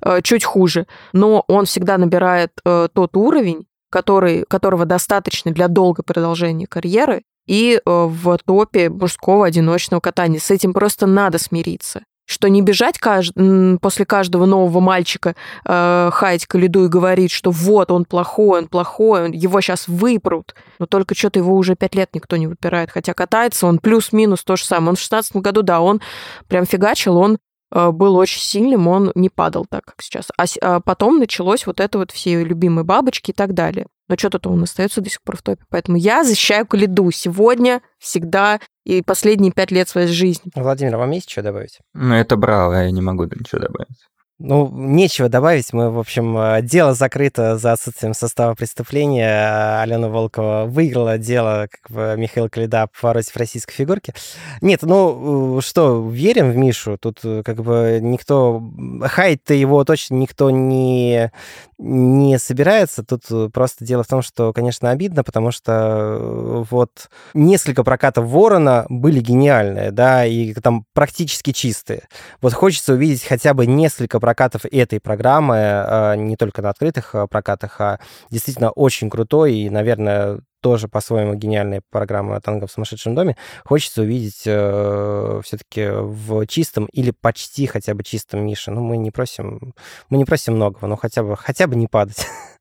[0.04, 6.04] э, чуть хуже, но он всегда набирает э, тот уровень, который, которого достаточно для долгого
[6.04, 10.40] продолжения карьеры, и э, в топе мужского одиночного катания.
[10.40, 13.34] С этим просто надо смириться что не бежать кажд...
[13.82, 15.36] после каждого нового мальчика
[15.66, 20.54] э, хаять Калиду и говорить, что вот он плохой, он плохой, его сейчас выпрут.
[20.78, 22.92] Но только что-то его уже пять лет никто не выпирает.
[22.92, 24.90] Хотя катается он плюс-минус то же самое.
[24.90, 26.02] Он в 16 году, да, он
[26.50, 27.38] прям фигачил, он
[27.72, 30.30] э, был очень сильным, он не падал так, как сейчас.
[30.38, 34.50] А, а потом началось вот это вот все любимые бабочки и так далее но что-то
[34.50, 35.64] он остается до сих пор в топе.
[35.70, 40.52] Поэтому я защищаю Калиду сегодня, всегда и последние пять лет своей жизни.
[40.56, 41.80] Владимир, вам есть что добавить?
[41.94, 43.98] Ну, это браво, я не могу ничего добавить.
[44.40, 45.74] Ну, нечего добавить.
[45.74, 49.82] Мы, в общем, э, дело закрыто за отсутствием состава преступления.
[49.82, 54.14] Алена Волкова выиграла дело, как бы Михаил Калида против российской фигурки.
[54.62, 57.00] Нет, ну, э, что, верим в Мишу?
[57.00, 58.62] Тут э, как бы никто...
[59.02, 61.32] Хайт-то его точно никто не,
[61.80, 63.04] не собирается.
[63.04, 69.20] Тут просто дело в том, что, конечно, обидно, потому что вот несколько прокатов Ворона были
[69.20, 72.04] гениальные, да, и там практически чистые.
[72.40, 77.28] Вот хочется увидеть хотя бы несколько прокатов этой программы, а, не только на открытых а,
[77.28, 78.00] прокатах, а
[78.30, 84.42] действительно очень крутой и, наверное, тоже по-своему гениальная программа «Танго в сумасшедшем доме», хочется увидеть
[84.46, 88.70] э, все-таки в чистом или почти хотя бы чистом Мише.
[88.72, 89.74] Ну, мы не просим,
[90.10, 92.26] мы не просим многого, но хотя бы, хотя бы не падать.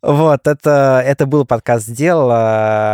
[0.00, 2.30] Вот, это, это был подкаст «Сделал».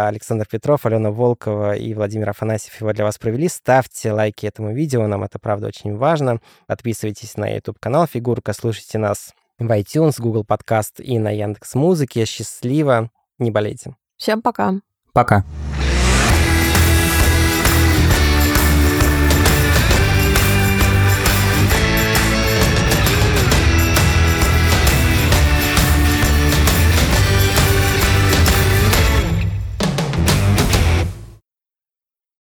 [0.07, 3.49] Александр Петров, Алена Волкова и Владимир Афанасьев его для вас провели.
[3.49, 6.41] Ставьте лайки этому видео, нам это, правда, очень важно.
[6.67, 12.25] Подписывайтесь на YouTube-канал «Фигурка», слушайте нас в iTunes, Google Подкаст и на Яндекс Музыке.
[12.25, 13.95] Счастливо, не болейте.
[14.17, 14.75] Всем пока.
[15.13, 15.45] Пока.